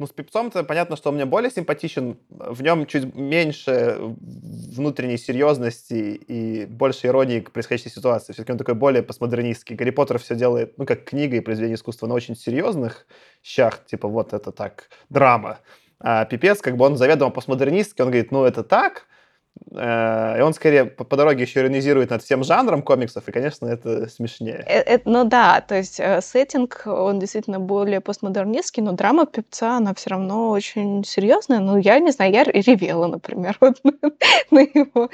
[0.00, 2.16] Ну, с Пипцом-то понятно, что он мне более симпатичен.
[2.30, 8.32] В нем чуть меньше внутренней серьезности и больше иронии к происходящей ситуации.
[8.32, 9.76] Все-таки он такой более постмодернистский.
[9.76, 13.06] Гарри Поттер все делает, ну, как книга и произведение искусства на очень серьезных
[13.42, 15.58] щах, типа вот это так, драма.
[15.98, 19.06] А Пипец, как бы он заведомо постмодернистский, он говорит, ну, это так,
[19.72, 24.08] и он скорее по, по дороге еще иронизирует над всем жанром комиксов, и, конечно, это
[24.08, 24.64] смешнее.
[24.66, 29.76] Это, э, ну да, то есть э, сеттинг, он действительно более постмодернистский, но драма певца,
[29.76, 31.60] она все равно очень серьезная.
[31.60, 33.80] Ну, я не знаю, я ревела, например, вот
[34.50, 35.08] на его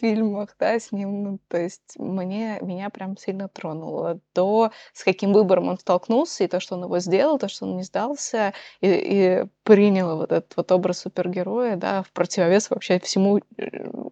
[0.00, 1.22] фильмах, да, с ним.
[1.22, 4.20] Ну, то есть мне, меня прям сильно тронуло.
[4.32, 7.76] То, с каким выбором он столкнулся, и то, что он его сделал, то, что он
[7.76, 13.40] не сдался, и, и принял вот этот вот образ супергероя, да, в противовес вообще всему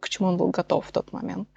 [0.01, 1.49] к чему он был готов в тот момент.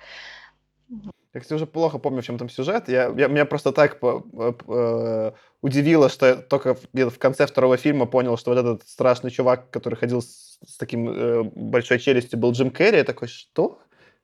[1.33, 2.89] Я, кстати, уже плохо помню, в чем там сюжет.
[2.89, 7.45] Я, я, меня просто так по, по, по, удивило, что я только где-то в конце
[7.45, 11.99] второго фильма понял, что вот этот страшный чувак, который ходил с, с таким э, большой
[11.99, 12.97] челюстью, был Джим Керри.
[12.97, 13.79] Я такой, что?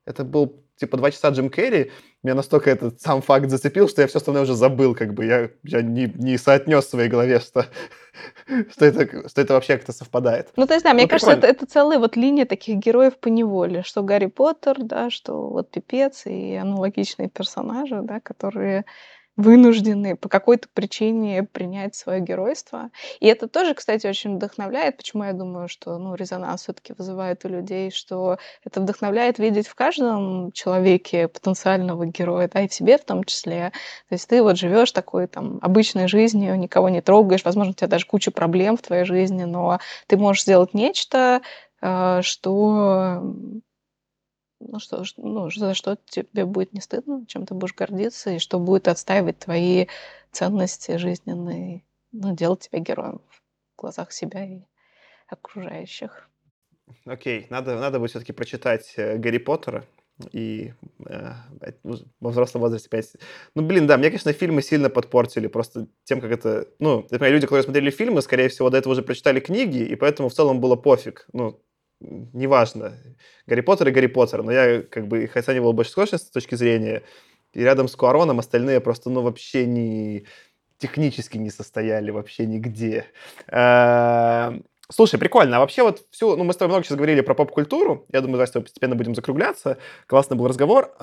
[0.05, 1.91] Это был типа два часа Джим Керри,
[2.23, 5.49] меня настолько этот сам факт зацепил, что я все остальное уже забыл, как бы я,
[5.63, 7.65] я не, не соотнес в своей голове, что,
[8.71, 10.49] что, это, что это вообще как-то совпадает.
[10.55, 13.27] Ну, то есть, да, мне ну, кажется, это, это целая вот линия таких героев по
[13.27, 18.85] неволе, что Гарри Поттер, да, что вот Пипец и аналогичные персонажи, да, которые
[19.37, 22.89] вынуждены по какой-то причине принять свое геройство.
[23.19, 24.97] И это тоже, кстати, очень вдохновляет.
[24.97, 29.75] Почему я думаю, что ну, резонанс все-таки вызывает у людей, что это вдохновляет видеть в
[29.75, 33.71] каждом человеке потенциального героя, да, и в себе в том числе.
[34.09, 37.87] То есть ты вот живешь такой там обычной жизнью, никого не трогаешь, возможно, у тебя
[37.87, 41.41] даже куча проблем в твоей жизни, но ты можешь сделать нечто,
[41.81, 43.21] э, что
[44.59, 48.59] ну что, ну, за что тебе будет не стыдно, чем ты будешь гордиться, и что
[48.59, 49.87] будет отстаивать твои
[50.31, 53.41] ценности жизненные, ну, делать тебя героем в
[53.81, 54.61] глазах себя и
[55.27, 56.29] окружающих.
[57.05, 57.47] Окей, okay.
[57.49, 59.85] надо, надо будет все-таки прочитать э, Гарри Поттера
[60.31, 60.73] и
[61.05, 61.31] э,
[61.83, 63.15] ну, во взрослом возрасте 5.
[63.55, 66.67] Ну, блин, да, мне, конечно, фильмы сильно подпортили, просто тем, как это...
[66.79, 70.29] Ну, например, люди, которые смотрели фильмы, скорее всего, до этого уже прочитали книги, и поэтому
[70.29, 71.27] в целом было пофиг.
[71.33, 71.61] Ну,
[71.99, 72.93] неважно,
[73.45, 77.03] Гарри Поттер и Гарри Поттер, но я как бы их оценивал больше с точки зрения,
[77.53, 80.25] и рядом с Куароном остальные просто, ну, вообще не
[80.77, 83.05] технически не состояли вообще нигде.
[83.47, 85.57] Эм, слушай, прикольно.
[85.57, 86.35] А вообще вот всю...
[86.35, 88.05] Ну, мы с тобой много сейчас говорили про поп-культуру.
[88.11, 89.77] Я думаю, давай с тобой постепенно будем закругляться.
[90.05, 90.93] Классный был разговор.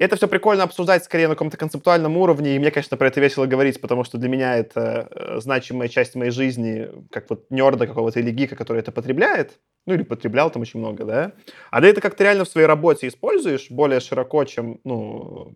[0.00, 3.44] Это все прикольно обсуждать скорее на каком-то концептуальном уровне, и мне, конечно, про это весело
[3.44, 8.18] говорить, потому что для меня это э, значимая часть моей жизни, как вот нерда какого-то
[8.18, 11.32] или гика, который это потребляет, ну или потреблял там очень много, да.
[11.70, 15.52] А ты это как-то реально в своей работе используешь более широко, чем, ну,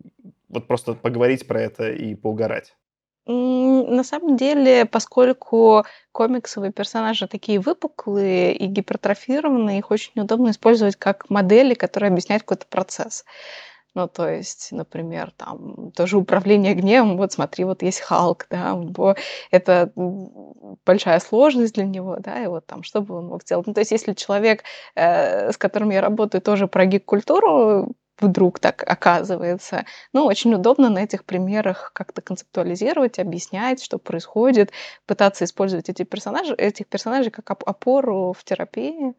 [0.47, 2.75] вот просто поговорить про это и поугарать?
[3.25, 11.27] На самом деле, поскольку комиксовые персонажи такие выпуклые и гипертрофированные, их очень удобно использовать как
[11.31, 13.25] модели, которые объясняют какой-то процесс.
[13.95, 18.77] Ну, то есть, например, там тоже управление гневом, вот смотри, вот есть Халк, да,
[19.51, 19.91] это
[20.85, 23.67] большая сложность для него, да, и вот там, что бы он мог сделать.
[23.67, 24.63] Ну, то есть, если человек,
[24.95, 27.87] э, с которым я работаю, тоже про гик-культуру,
[28.19, 29.85] вдруг так оказывается.
[30.13, 34.71] Ну, очень удобно на этих примерах как-то концептуализировать, объяснять, что происходит,
[35.05, 39.13] пытаться использовать эти персонажи, этих персонажей как опору в терапии.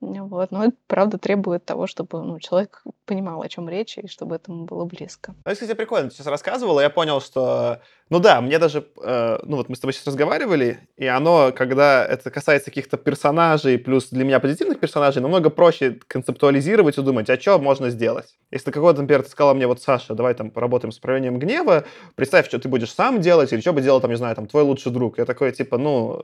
[0.00, 0.50] Вот.
[0.50, 4.64] Но это, правда, требует того, чтобы ну, человек понимал, о чем речь, и чтобы этому
[4.64, 5.34] было близко.
[5.44, 9.56] Ну, кстати, прикольно, ты сейчас рассказывала, я понял, что ну да, мне даже, э, ну
[9.56, 14.24] вот мы с тобой сейчас разговаривали, и оно, когда это касается каких-то персонажей, плюс для
[14.24, 18.36] меня позитивных персонажей, намного проще концептуализировать и думать, а что можно сделать.
[18.52, 21.84] Если какого-то, например, ты сказала мне, вот, Саша, давай там поработаем с управлением гнева,
[22.14, 24.62] представь, что ты будешь сам делать, или что бы делал, там, не знаю, там, твой
[24.62, 25.18] лучший друг.
[25.18, 26.22] Я такой, типа, ну,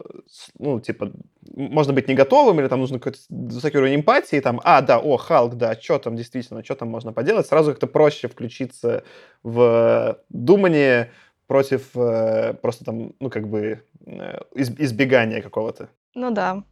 [0.60, 1.10] ну, типа,
[1.54, 5.16] можно быть не готовым, или там нужно какой-то высокий уровень эмпатии, там, а, да, о,
[5.16, 9.04] Халк, да, что там действительно, что там можно поделать, сразу как-то проще включиться
[9.42, 11.10] в думание,
[11.46, 15.90] против э, просто там, ну, как бы э, избегания какого-то.
[16.14, 16.64] Ну да.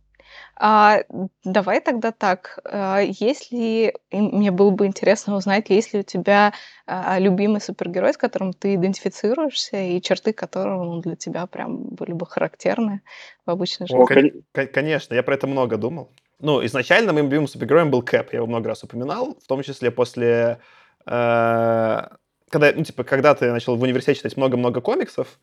[0.57, 1.03] А,
[1.45, 2.59] давай тогда так.
[2.65, 6.53] А, если мне было бы интересно узнать, есть ли у тебя
[6.87, 12.13] а, любимый супергерой, с которым ты идентифицируешься, и черты которого ну, для тебя прям были
[12.13, 13.01] бы характерны
[13.47, 14.03] в обычной жизни?
[14.03, 16.11] О, кон- конечно, я про это много думал.
[16.41, 19.91] Ну, изначально моим любимым супергероем был Кэп, я его много раз упоминал, в том числе
[19.91, 20.59] после
[21.07, 22.09] э,
[22.51, 25.39] когда, ну, типа, когда ты начал в университете читать много-много комиксов,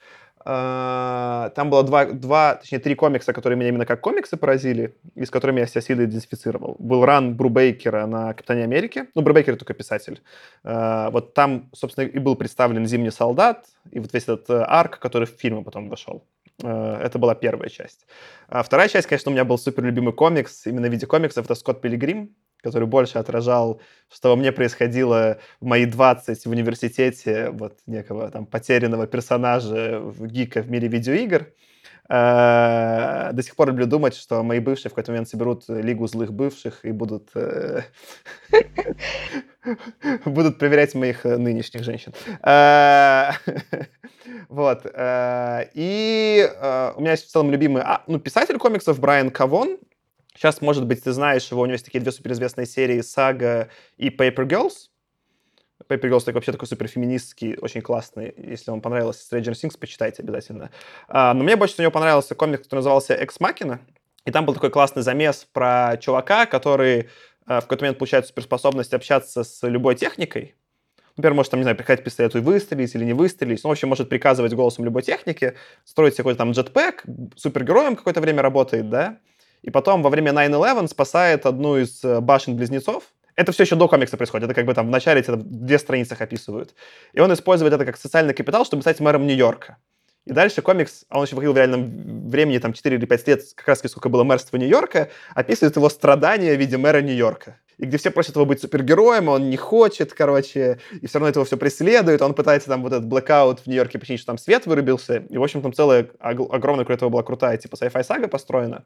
[0.46, 5.26] э, там было два, два, точнее, три комикса, которые меня именно как комиксы поразили, и
[5.26, 6.76] с которыми я себя сильно идентифицировал.
[6.80, 9.06] Был ран Брубейкера на Капитане Америки.
[9.16, 10.22] Ну, Брубейкер только писатель.
[10.66, 15.00] Э, вот там, собственно, и был представлен Зимний солдат, и вот весь этот э, арк,
[15.00, 16.26] который в фильмы потом вошел.
[16.62, 18.06] Э, это была первая часть.
[18.50, 21.56] А вторая часть, конечно, у меня был супер любимый комикс, именно в виде комиксов, это
[21.56, 23.82] Скотт Пилигрим, который больше отражал,
[24.12, 30.28] что во мне происходило в мои 20 в университете, вот некого там потерянного персонажа в
[30.28, 31.48] гика в мире видеоигр.
[32.10, 36.32] Э, до сих пор люблю думать, что мои бывшие в какой-то момент соберут лигу злых
[36.32, 37.82] бывших и будут э,
[40.26, 42.14] будут проверять моих э, нынешних женщин.
[44.50, 44.86] Вот.
[44.86, 46.52] И
[46.96, 49.78] у меня есть в целом любимый а, ну, писатель комиксов Брайан Кавон.
[50.38, 54.10] Сейчас, может быть, ты знаешь его, у него есть такие две суперизвестные серии «Сага» и
[54.10, 54.90] «Paper Girls».
[55.90, 58.36] Paper Girls такой, вообще такой суперфеминистский, очень классный.
[58.38, 60.70] Если вам понравилось Stranger Things, почитайте обязательно.
[61.08, 63.82] А, но мне больше всего понравился комик, который назывался «Экс Макина».
[64.26, 67.10] И там был такой классный замес про чувака, который
[67.48, 70.54] а, в какой-то момент получает суперспособность общаться с любой техникой.
[71.16, 73.64] Например, может, там, не знаю, приходить пистолету и выстрелить или не выстрелить.
[73.64, 78.44] Ну, в общем, может приказывать голосом любой техники, строить какой-то там джетпэк, супергероем какое-то время
[78.44, 79.18] работает, да
[79.62, 83.04] и потом во время 9-11 спасает одну из э, башен-близнецов.
[83.36, 86.22] Это все еще до комикса происходит, это как бы там в начале это две страницах
[86.22, 86.74] описывают.
[87.14, 89.78] И он использует это как социальный капитал, чтобы стать мэром Нью-Йорка.
[90.28, 93.42] И дальше комикс, а он еще выходил в реальном времени, там 4 или 5 лет,
[93.56, 97.60] как раз сколько было мэрства Нью-Йорка, описывает его страдания в виде мэра Нью-Йорка.
[97.78, 101.30] И где все просят его быть супергероем, а он не хочет, короче, и все равно
[101.30, 104.66] этого все преследует, он пытается там вот этот блэкаут в Нью-Йорке починить, что там свет
[104.66, 108.84] вырубился, и, в общем, там целая огромная, кроме этого, была крутая, типа, sci-fi сага построена.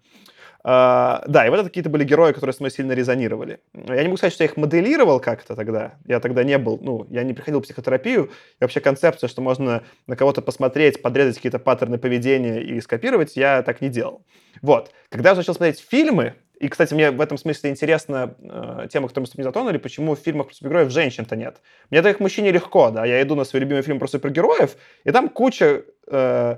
[0.63, 3.61] Uh, да, и вот это какие-то были герои, которые с мной сильно резонировали.
[3.73, 5.95] Я не могу сказать, что я их моделировал как-то тогда.
[6.05, 8.25] Я тогда не был, ну, я не приходил в психотерапию.
[8.25, 8.29] И
[8.63, 13.81] вообще концепция, что можно на кого-то посмотреть, подрезать какие-то паттерны поведения и скопировать, я так
[13.81, 14.23] не делал.
[14.61, 14.91] Вот.
[15.09, 19.23] Когда я начал смотреть фильмы, и, кстати, мне в этом смысле интересна э, тема, которую
[19.23, 21.57] мы с тобой затронули, почему в фильмах про супергероев женщин-то нет.
[21.89, 25.29] Мне так мужчине легко, да, я иду на свой любимый фильм про супергероев, и там
[25.29, 26.57] куча э,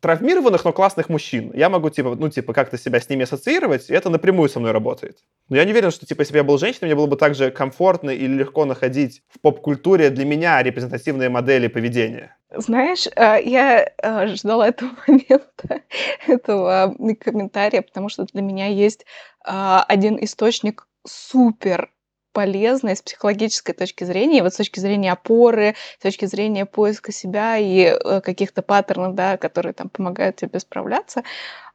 [0.00, 1.50] травмированных, но классных мужчин.
[1.54, 4.72] Я могу, типа, ну, типа, как-то себя с ними ассоциировать, и это напрямую со мной
[4.72, 5.18] работает.
[5.48, 7.34] Но я не уверен, что, типа, если бы я был женщиной, мне было бы так
[7.34, 12.36] же комфортно или легко находить в поп-культуре для меня репрезентативные модели поведения.
[12.54, 15.82] Знаешь, э, я э, ждала этого момента,
[16.26, 19.04] этого комментария, потому что для меня есть
[19.44, 21.90] а, один источник супер
[22.38, 27.56] полезной с психологической точки зрения, вот с точки зрения опоры, с точки зрения поиска себя
[27.58, 31.24] и э, каких-то паттернов, да, которые там помогают тебе справляться.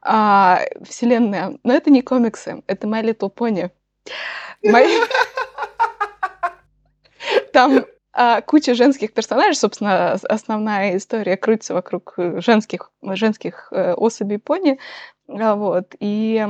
[0.00, 1.58] А, вселенная.
[1.64, 3.72] Но это не комиксы, это My Little Pony.
[4.64, 4.88] My...
[7.52, 7.84] Там
[8.14, 14.78] а, куча женских персонажей, собственно, основная история крутится вокруг женских, женских э, особей пони.
[15.28, 15.94] А, вот.
[16.00, 16.42] И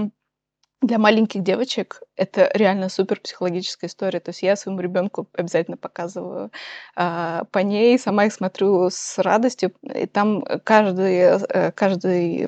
[0.82, 4.20] для маленьких девочек это реально супер психологическая история.
[4.20, 6.50] То есть я своему ребенку обязательно показываю
[6.94, 9.72] а, по ней, сама их смотрю с радостью.
[9.82, 12.46] И там каждый, э, каждый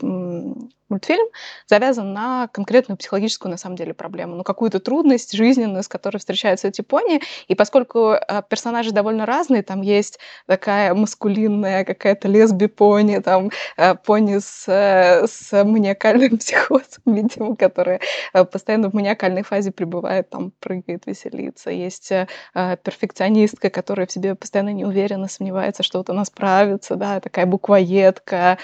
[0.89, 1.27] мультфильм
[1.67, 6.69] завязан на конкретную психологическую, на самом деле, проблему, ну, какую-то трудность жизненную, с которой встречаются
[6.69, 7.21] эти пони.
[7.49, 14.39] И поскольку э, персонажи довольно разные, там есть такая маскулинная какая-то лесби-пони, там э, пони
[14.39, 18.01] с, э, с маниакальным психозом, видимо, которая
[18.33, 21.71] постоянно в маниакальной фазе пребывает, там прыгает, веселится.
[21.71, 22.13] Есть
[22.55, 28.59] перфекционистка, которая в себе постоянно не уверена, сомневается, что вот она справится, да, такая буквоедка.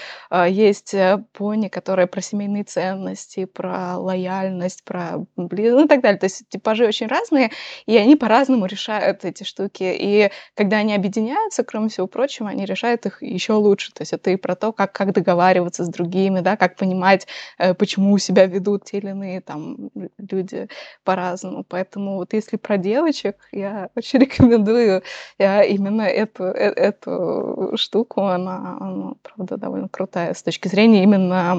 [0.47, 0.95] Есть
[1.33, 6.19] пони, которая про семейные ценности, про лояльность, про ну и так далее.
[6.19, 7.51] То есть типажи очень разные,
[7.85, 9.83] и они по-разному решают эти штуки.
[9.83, 13.93] И когда они объединяются, кроме всего прочего, они решают их еще лучше.
[13.93, 17.73] То есть это и про то, как, как договариваться с другими, да, как понимать, э,
[17.73, 20.67] почему себя ведут те или иные там люди
[21.03, 21.63] по-разному.
[21.67, 25.03] Поэтому вот если про девочек, я очень рекомендую
[25.39, 28.21] я именно эту, э, эту штуку.
[28.21, 31.52] Она, она, правда, довольно крутая с точки зрения именно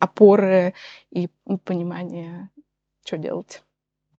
[0.00, 0.74] опоры
[1.10, 1.28] и
[1.64, 2.50] понимания,
[3.04, 3.62] что делать.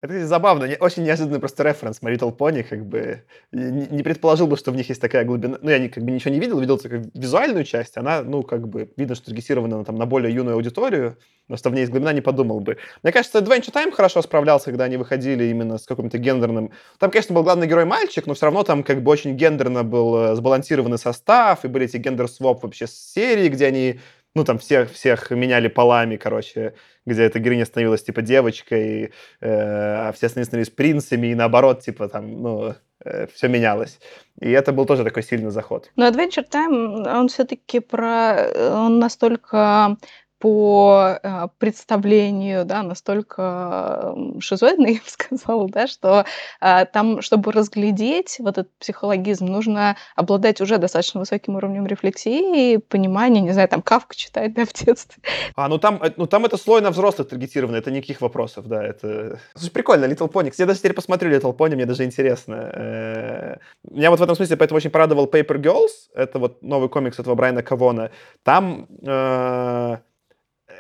[0.01, 4.71] Это забавно, очень неожиданный просто референс My Little Pony, как бы не, предположил бы, что
[4.71, 5.59] в них есть такая глубина.
[5.61, 8.69] Ну, я не, как бы ничего не видел, видел только визуальную часть, она, ну, как
[8.69, 12.13] бы, видно, что таргетирована там, на более юную аудиторию, но что в ней есть глубина,
[12.13, 12.77] не подумал бы.
[13.03, 16.71] Мне кажется, Adventure Time хорошо справлялся, когда они выходили именно с каким-то гендерным...
[17.01, 20.17] Там, конечно, был главный герой мальчик, но все равно там как бы очень гендерно был
[20.17, 23.99] э, сбалансированный состав, и были эти гендер-своп вообще с серии, где они
[24.39, 26.75] ну, там всех, всех меняли полами, короче,
[27.07, 32.43] где эта героиня становилась, типа, девочкой, э, а все становились принцами, и наоборот, типа, там,
[32.43, 32.75] ну,
[33.05, 33.99] э, все менялось.
[34.41, 35.91] И это был тоже такой сильный заход.
[35.97, 38.35] Но Adventure Time, он все-таки про...
[38.37, 39.97] Э, он настолько
[40.39, 46.25] по э, представлению, да, настолько шизоидный, я бы сказала, да, что
[46.61, 53.41] э, там, чтобы разглядеть вот этот психологизм, нужно обладать уже достаточно высоким уровнем рефлексии, понимания,
[53.41, 55.23] не знаю, там Кавка читать, да, в детстве.
[55.57, 58.85] А, ну там, э, ну там это слой на взрослых таргетировано, это никаких вопросов, да,
[58.85, 59.41] это...
[59.55, 60.53] Слушай, прикольно, Little Pony.
[60.57, 63.59] Я даже теперь посмотрю Little Pony, мне даже интересно.
[63.83, 67.35] Меня вот в этом смысле поэтому очень порадовал Paper Girls, это вот новый комикс этого
[67.35, 68.11] Брайана Кавона.
[68.45, 68.87] Там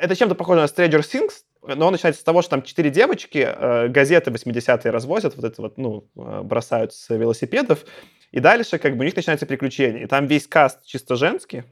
[0.00, 1.32] это чем-то похоже на Stranger Things,
[1.62, 5.62] но он начинается с того, что там четыре девочки э, газеты 80-е развозят, вот это
[5.62, 7.84] вот, ну, э, бросают с велосипедов,
[8.30, 10.04] и дальше как бы у них начинается приключение.
[10.04, 11.64] И там весь каст чисто женский,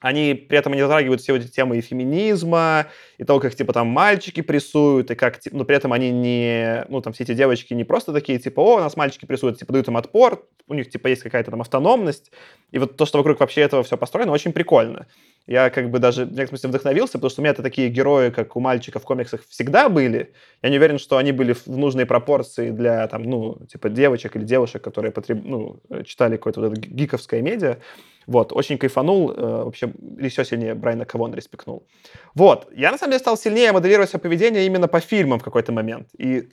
[0.00, 2.86] они при этом не затрагивают все эти темы и феминизма,
[3.18, 7.00] и того, как, типа, там мальчики прессуют, и как, но при этом они не, ну,
[7.00, 9.96] там, все эти девочки не просто такие, типа, о, нас мальчики прессуют, типа, дают им
[9.96, 12.32] отпор, у них, типа, есть какая-то там автономность,
[12.72, 15.06] и вот то, что вокруг вообще этого все построено, очень прикольно.
[15.46, 18.30] Я, как бы, даже в некотором смысле вдохновился, потому что у меня это такие герои,
[18.30, 20.32] как у мальчиков в комиксах, всегда были.
[20.60, 24.42] Я не уверен, что они были в нужной пропорции для, там, ну, типа, девочек или
[24.42, 25.42] девушек, которые потреб...
[25.44, 27.78] ну, читали какое-то вот это гиковское медиа.
[28.26, 31.86] Вот, очень кайфанул, э, вообще еще сильнее Брайана Кавон респектнул.
[32.34, 35.72] Вот, я на самом деле стал сильнее моделировать свое поведение именно по фильмам в какой-то
[35.72, 36.08] момент.
[36.18, 36.48] И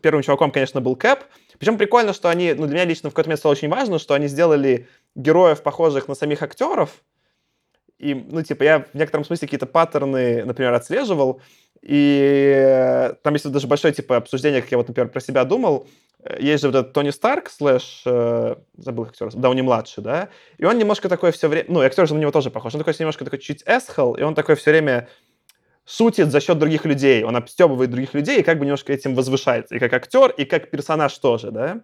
[0.00, 1.20] первым чуваком, конечно, был Кэп.
[1.58, 4.14] Причем прикольно, что они, ну, для меня лично в какой-то момент стало очень важно, что
[4.14, 7.02] они сделали героев, похожих на самих актеров.
[7.98, 11.42] И, ну, типа, я в некотором смысле какие-то паттерны, например, отслеживал.
[11.82, 15.86] И там есть даже большое, типа, обсуждение, как я вот, например, про себя думал.
[16.40, 20.76] Есть же вот этот Тони Старк, слэш, э, забыл актер, Дауни младший, да, и он
[20.76, 23.38] немножко такой все время, ну, актер же на него тоже похож, он такой немножко такой
[23.38, 25.08] чуть эсхал, и он такой все время
[25.86, 29.76] шутит за счет других людей, он обстебывает других людей и как бы немножко этим возвышается,
[29.76, 31.82] и как актер, и как персонаж тоже, да.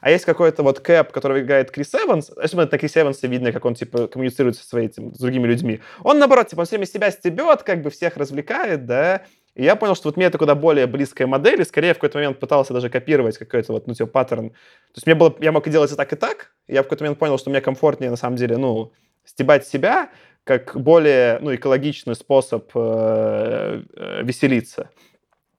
[0.00, 3.64] А есть какой-то вот Кэп, который играет Крис Эванс, особенно на Крис Эвансе видно, как
[3.64, 5.80] он, типа, коммуницирует со своими, с другими людьми.
[6.02, 9.22] Он, наоборот, типа, он все время себя стебет, как бы всех развлекает, да,
[9.56, 12.18] и я понял, что вот мне это куда более близкая модель, и скорее в какой-то
[12.18, 14.50] момент пытался даже копировать какой-то вот, ну, типа, паттерн.
[14.50, 16.52] То есть мне было, я мог делать и так, и так.
[16.66, 18.92] И я в какой-то момент понял, что мне комфортнее, на самом деле, ну,
[19.24, 20.10] стебать себя,
[20.44, 24.90] как более, ну, экологичный способ э, э, веселиться.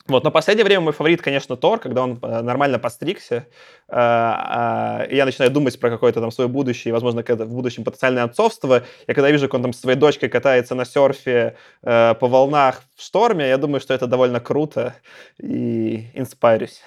[0.08, 3.47] Вот, но в последнее время мой фаворит, конечно, Тор, когда он э, нормально постригся,
[3.89, 8.24] э, э, и я начинаю думать про какое-то там свое будущее, возможно, в будущем потенциальное
[8.24, 8.84] отцовство.
[9.08, 13.03] Я когда вижу, как он там со своей дочкой катается на серфе по волнах в
[13.03, 14.95] шторме, я думаю, что это довольно круто,
[15.41, 16.82] и инспирюсь.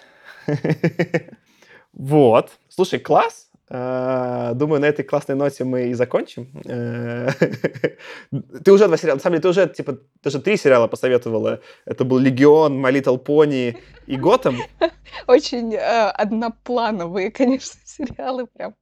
[1.93, 2.53] Вот.
[2.69, 3.50] Слушай, класс.
[3.73, 6.51] Э, думаю, на этой классной ноте мы и закончим.
[6.65, 7.29] Э,
[8.65, 11.61] ты уже два сериала, на самом деле, ты уже, типа, даже три сериала посоветовала.
[11.85, 14.57] Это был «Легион», «My Little Pony» и «Готэм».
[15.29, 18.75] Очень э, одноплановые, конечно, сериалы прям.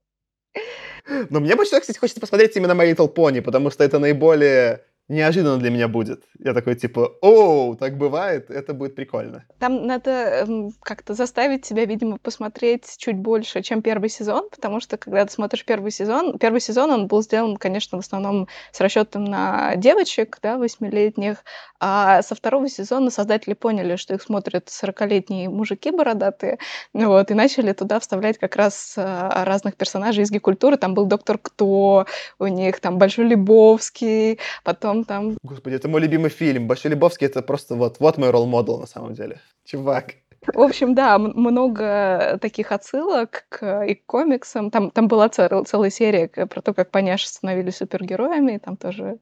[1.28, 5.58] Но мне больше, кстати, хочется посмотреть именно «My Little Pony», потому что это наиболее неожиданно
[5.58, 6.24] для меня будет.
[6.38, 9.44] Я такой, типа, о, так бывает, это будет прикольно.
[9.58, 14.96] Там надо эм, как-то заставить себя, видимо, посмотреть чуть больше, чем первый сезон, потому что,
[14.96, 19.24] когда ты смотришь первый сезон, первый сезон, он был сделан, конечно, в основном с расчетом
[19.24, 21.44] на девочек, да, восьмилетних,
[21.80, 26.58] а со второго сезона создатели поняли, что их смотрят 40-летние мужики бородатые,
[26.92, 30.76] вот, и начали туда вставлять как раз а, разных персонажей из гей-культуры.
[30.76, 32.06] Там был Доктор Кто,
[32.38, 35.36] у них там Большой Лебовский, потом там...
[35.42, 36.66] Господи, это мой любимый фильм.
[36.66, 39.40] Большой Лебовский— это просто вот, вот мой ролл-модел на самом деле.
[39.64, 40.14] Чувак.
[40.46, 44.70] В общем, да, много таких отсылок к, и к комиксам.
[44.70, 49.18] Там, там была цел, целая серия про то, как поняши становились супергероями, и там тоже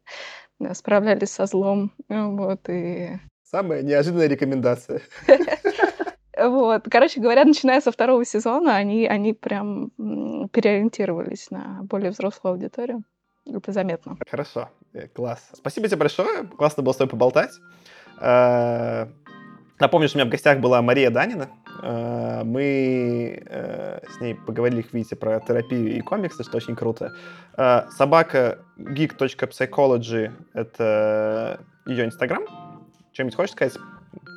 [0.58, 1.92] да, справлялись со злом.
[2.08, 3.18] Вот, и...
[3.44, 5.00] Самая неожиданная рекомендация.
[6.38, 6.84] Вот.
[6.90, 9.90] Короче говоря, начиная со второго сезона, они, они прям
[10.52, 13.04] переориентировались на более взрослую аудиторию.
[13.46, 14.16] Это заметно.
[14.28, 15.50] Хорошо, э, класс.
[15.52, 16.44] Спасибо тебе большое.
[16.44, 17.52] Классно было с тобой поболтать.
[18.20, 19.06] Э,
[19.78, 21.48] напомню, что у меня в гостях была Мария Данина.
[21.82, 23.42] Э, мы
[24.08, 27.12] с ней поговорили, как видите, про терапию и комиксы, что очень круто.
[27.56, 32.44] Собака geek.psychology— это ее инстаграм.
[33.12, 33.78] Что-нибудь хочешь сказать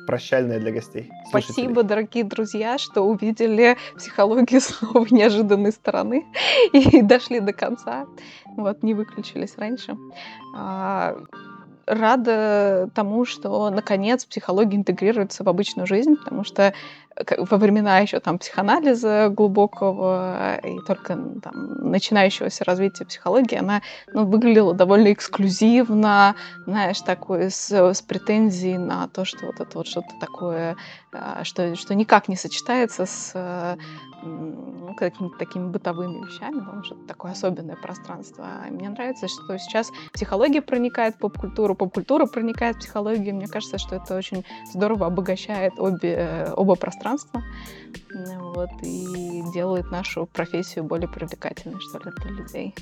[0.06, 1.10] прощальное для гостей?
[1.28, 6.26] Спасибо, дорогие друзья, что увидели психологию снова неожиданной стороны
[6.72, 8.06] и дошли до конца.
[8.56, 9.96] Вот, не выключились раньше.
[10.56, 11.16] А,
[11.86, 16.72] рада тому, что наконец психология интегрируется в обычную жизнь, потому что
[17.38, 23.82] во времена еще там психоанализа глубокого и только там начинающегося развития психологии, она
[24.12, 26.34] ну, выглядела довольно эксклюзивно,
[26.66, 30.76] знаешь, такой с, с претензией на то, что вот это вот что-то такое,
[31.12, 33.76] а, что, что никак не сочетается с
[34.22, 38.46] ну, какими-то такими бытовыми вещами, потому что это такое особенное пространство.
[38.68, 43.34] И мне нравится, что сейчас психология проникает в поп-культуру, поп-культура проникает в психологию.
[43.34, 46.99] Мне кажется, что это очень здорово обогащает обе, оба пространства
[48.38, 52.74] вот, и делает нашу профессию более привлекательной, что ли, для людей.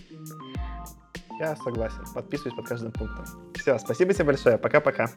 [1.38, 2.04] Я согласен.
[2.14, 3.24] Подписываюсь под каждым пунктом.
[3.54, 4.58] Все, спасибо тебе большое.
[4.58, 5.08] Пока-пока.